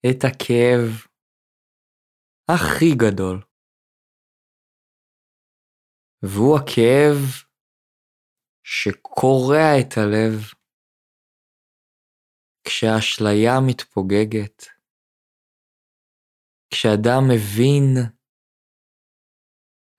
את 0.10 0.24
הכאב 0.24 1.08
הכי 2.50 2.92
גדול. 2.98 3.44
והוא 6.24 6.60
הכאב 6.60 7.16
שקורע 8.64 9.70
את 9.82 9.98
הלב 9.98 10.34
כשהאשליה 12.64 13.54
מתפוגגת, 13.68 14.79
כשאדם 16.74 17.22
מבין 17.30 17.84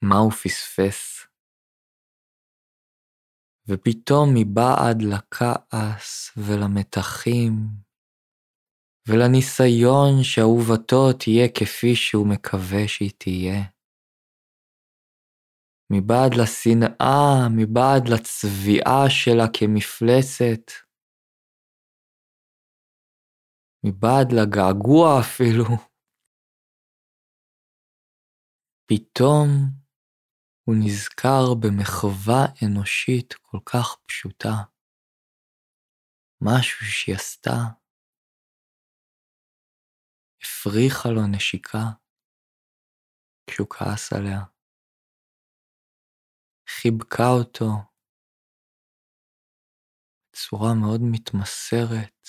מה 0.05 0.17
הוא 0.17 0.31
פספס, 0.31 1.27
ופתאום 3.69 4.29
מבעד 4.35 5.03
לכעס 5.03 6.31
ולמתחים 6.37 7.53
ולניסיון 9.09 10.13
שאהובתו 10.23 11.13
תהיה 11.21 11.49
כפי 11.49 11.95
שהוא 11.95 12.27
מקווה 12.33 12.89
שהיא 12.89 13.11
תהיה. 13.19 13.61
מבעד 15.93 16.33
לשנאה, 16.41 17.49
מבעד 17.57 18.09
לצביעה 18.09 19.03
שלה 19.11 19.47
כמפלצת, 19.57 20.65
מבעד 23.87 24.29
לגעגוע 24.33 25.21
אפילו, 25.21 25.90
פתאום 28.91 29.47
הוא 30.65 30.75
נזכר 30.85 31.55
במחווה 31.63 32.43
אנושית 32.67 33.35
כל 33.43 33.59
כך 33.73 33.87
פשוטה, 34.07 34.55
משהו 36.41 36.87
שהיא 36.87 37.15
עשתה 37.15 37.51
הפריחה 40.43 41.09
לו 41.09 41.21
נשיקה 41.37 41.85
כשהוא 43.47 43.69
כעס 43.71 44.13
עליה. 44.13 44.41
חיבקה 46.69 47.29
אותו 47.39 47.71
בצורה 50.33 50.75
מאוד 50.81 51.01
מתמסרת 51.13 52.29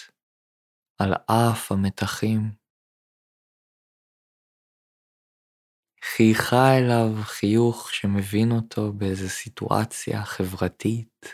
על 1.02 1.14
אף 1.14 1.72
המתחים. 1.72 2.61
חייכה 6.04 6.78
אליו 6.78 7.24
חיוך 7.24 7.94
שמבין 7.94 8.52
אותו 8.52 8.94
באיזו 8.94 9.30
סיטואציה 9.30 10.26
חברתית. 10.26 11.26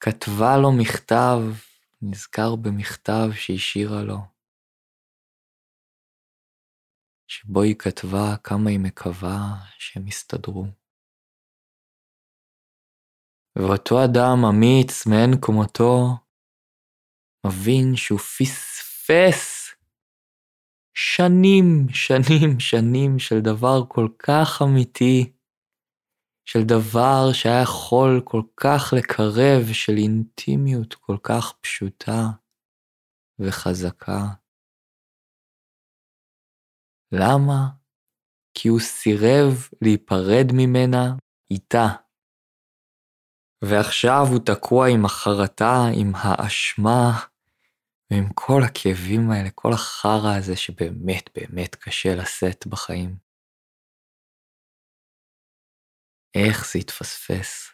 כתבה 0.00 0.56
לו 0.62 0.68
מכתב 0.80 1.38
נזכר 2.02 2.56
במכתב 2.62 3.28
שהשאירה 3.34 4.02
לו, 4.02 4.18
שבו 7.28 7.62
היא 7.62 7.76
כתבה 7.78 8.36
כמה 8.44 8.70
היא 8.70 8.80
מקווה 8.82 9.38
שהם 9.78 10.06
יסתדרו. 10.06 10.64
ואותו 13.56 13.94
אדם 14.04 14.38
אמיץ 14.50 15.06
מאין 15.06 15.40
כמותו, 15.42 15.92
מבין 17.46 17.96
שהוא 17.96 18.18
פספס 18.18 19.59
שנים, 21.02 21.86
שנים, 21.88 22.60
שנים 22.60 23.18
של 23.18 23.40
דבר 23.40 23.86
כל 23.88 24.08
כך 24.18 24.62
אמיתי, 24.62 25.32
של 26.44 26.58
דבר 26.68 27.32
שהיה 27.32 27.62
יכול 27.62 28.22
כל 28.24 28.42
כך 28.56 28.82
לקרב, 28.96 29.62
של 29.72 29.92
אינטימיות 29.96 30.94
כל 30.94 31.16
כך 31.22 31.52
פשוטה 31.60 32.22
וחזקה. 33.38 34.22
למה? 37.12 37.68
כי 38.54 38.68
הוא 38.68 38.80
סירב 38.80 39.68
להיפרד 39.82 40.46
ממנה 40.52 41.16
איתה. 41.50 41.86
ועכשיו 43.64 44.22
הוא 44.30 44.40
תקוע 44.46 44.88
עם 44.88 45.04
החרטה, 45.04 45.74
עם 46.00 46.12
האשמה, 46.14 47.29
ועם 48.10 48.24
כל 48.34 48.60
הכאבים 48.66 49.30
האלה, 49.30 49.50
כל 49.54 49.68
החרא 49.74 50.32
הזה 50.38 50.56
שבאמת 50.56 51.24
באמת 51.34 51.74
קשה 51.74 52.08
לשאת 52.20 52.66
בחיים. 52.66 53.18
איך 56.34 56.72
זה 56.72 56.78
התפספס. 56.78 57.70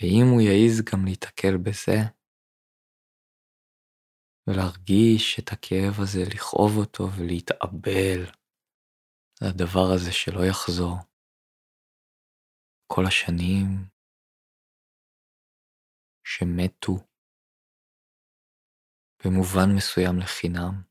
ואם 0.00 0.26
הוא 0.32 0.40
יעז 0.40 0.82
גם 0.92 1.04
להיתקל 1.04 1.56
בזה, 1.64 1.96
ולהרגיש 4.46 5.38
את 5.38 5.48
הכאב 5.52 5.94
הזה, 6.02 6.20
לכאוב 6.34 6.72
אותו 6.76 7.04
ולהתאבל 7.18 8.20
לדבר 9.42 9.86
הזה 9.94 10.12
שלא 10.12 10.40
יחזור. 10.50 10.96
כל 12.86 13.06
השנים 13.06 13.91
שמתו 16.24 16.92
במובן 19.24 19.68
מסוים 19.76 20.18
לחינם. 20.18 20.82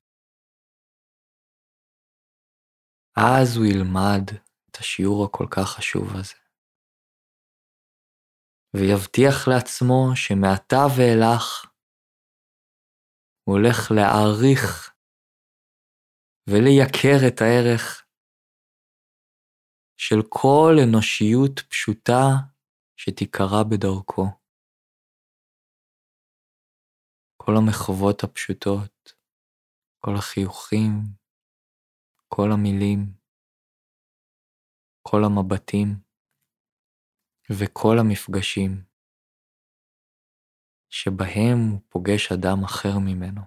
אז 3.18 3.58
הוא 3.58 3.66
ילמד 3.66 4.26
את 4.72 4.76
השיעור 4.76 5.26
הכל 5.26 5.46
כך 5.52 5.68
חשוב 5.78 6.08
הזה. 6.20 6.42
ויבטיח 8.76 9.48
לעצמו 9.48 10.16
שמעתה 10.16 10.82
ואילך 10.98 11.72
הוא 13.44 13.56
הולך 13.58 13.92
להעריך 13.96 14.94
ולייקר 16.50 17.28
את 17.28 17.42
הערך 17.42 18.06
של 19.98 20.22
כל 20.30 20.74
אנושיות 20.84 21.60
פשוטה 21.70 22.22
שתיקרא 22.98 23.64
בדרכו. 23.72 24.41
כל 27.52 27.58
המחוות 27.58 28.24
הפשוטות, 28.24 29.14
כל 30.00 30.12
החיוכים, 30.18 30.90
כל 32.28 32.50
המילים, 32.54 33.00
כל 35.02 35.22
המבטים 35.26 35.88
וכל 37.60 37.96
המפגשים 38.00 38.84
שבהם 40.90 41.58
הוא 41.72 41.82
פוגש 41.90 42.32
אדם 42.32 42.64
אחר 42.64 43.00
ממנו. 43.00 43.42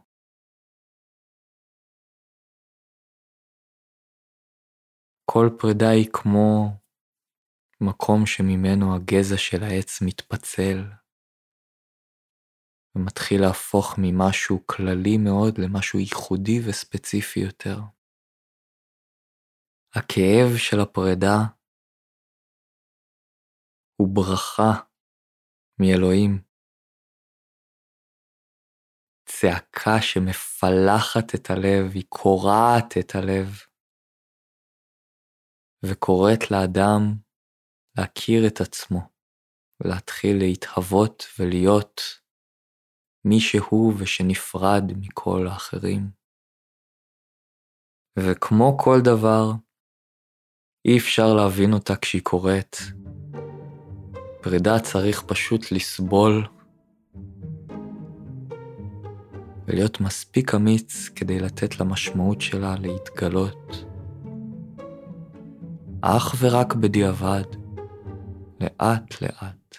כל 5.25 5.47
פרידה 5.59 5.91
היא 5.91 6.09
כמו 6.13 6.77
מקום 7.81 8.27
שממנו 8.27 8.95
הגזע 8.95 9.37
של 9.39 9.63
העץ 9.63 10.03
מתפצל 10.03 11.04
ומתחיל 12.97 13.41
להפוך 13.41 13.95
ממשהו 13.99 14.67
כללי 14.67 15.19
מאוד 15.19 15.55
למשהו 15.59 15.99
ייחודי 15.99 16.59
וספציפי 16.69 17.41
יותר. 17.41 17.77
הכאב 19.95 20.49
של 20.57 20.81
הפרידה 20.81 21.39
הוא 23.97 24.09
ברכה 24.15 24.73
מאלוהים. 25.81 26.43
צעקה 29.29 29.97
שמפלחת 30.01 31.35
את 31.35 31.51
הלב, 31.51 31.93
היא 31.95 32.05
קורעת 32.09 32.91
את 33.01 33.11
הלב. 33.15 33.49
וקוראת 35.87 36.51
לאדם 36.51 37.01
להכיר 37.99 38.47
את 38.47 38.61
עצמו 38.61 39.01
ולהתחיל 39.81 40.37
להתהוות 40.39 41.23
ולהיות 41.39 42.01
מי 43.25 43.41
שהוא 43.41 43.93
ושנפרד 43.97 44.85
מכל 45.01 45.47
האחרים. 45.47 46.11
וכמו 48.19 48.79
כל 48.79 49.01
דבר, 49.01 49.53
אי 50.85 50.99
אפשר 50.99 51.35
להבין 51.35 51.73
אותה 51.73 51.97
כשהיא 51.97 52.23
קורית. 52.23 52.77
פרידה 54.43 54.81
צריך 54.81 55.23
פשוט 55.23 55.73
לסבול 55.73 56.47
ולהיות 59.67 60.01
מספיק 60.01 60.55
אמיץ 60.55 61.09
כדי 61.09 61.41
לתת 61.41 61.81
למשמעות 61.81 62.41
שלה 62.41 62.75
להתגלות. 62.81 63.85
אך 66.03 66.35
ורק 66.41 66.75
בדיעבד, 66.75 67.45
לאט 68.61 69.23
לאט. 69.23 69.77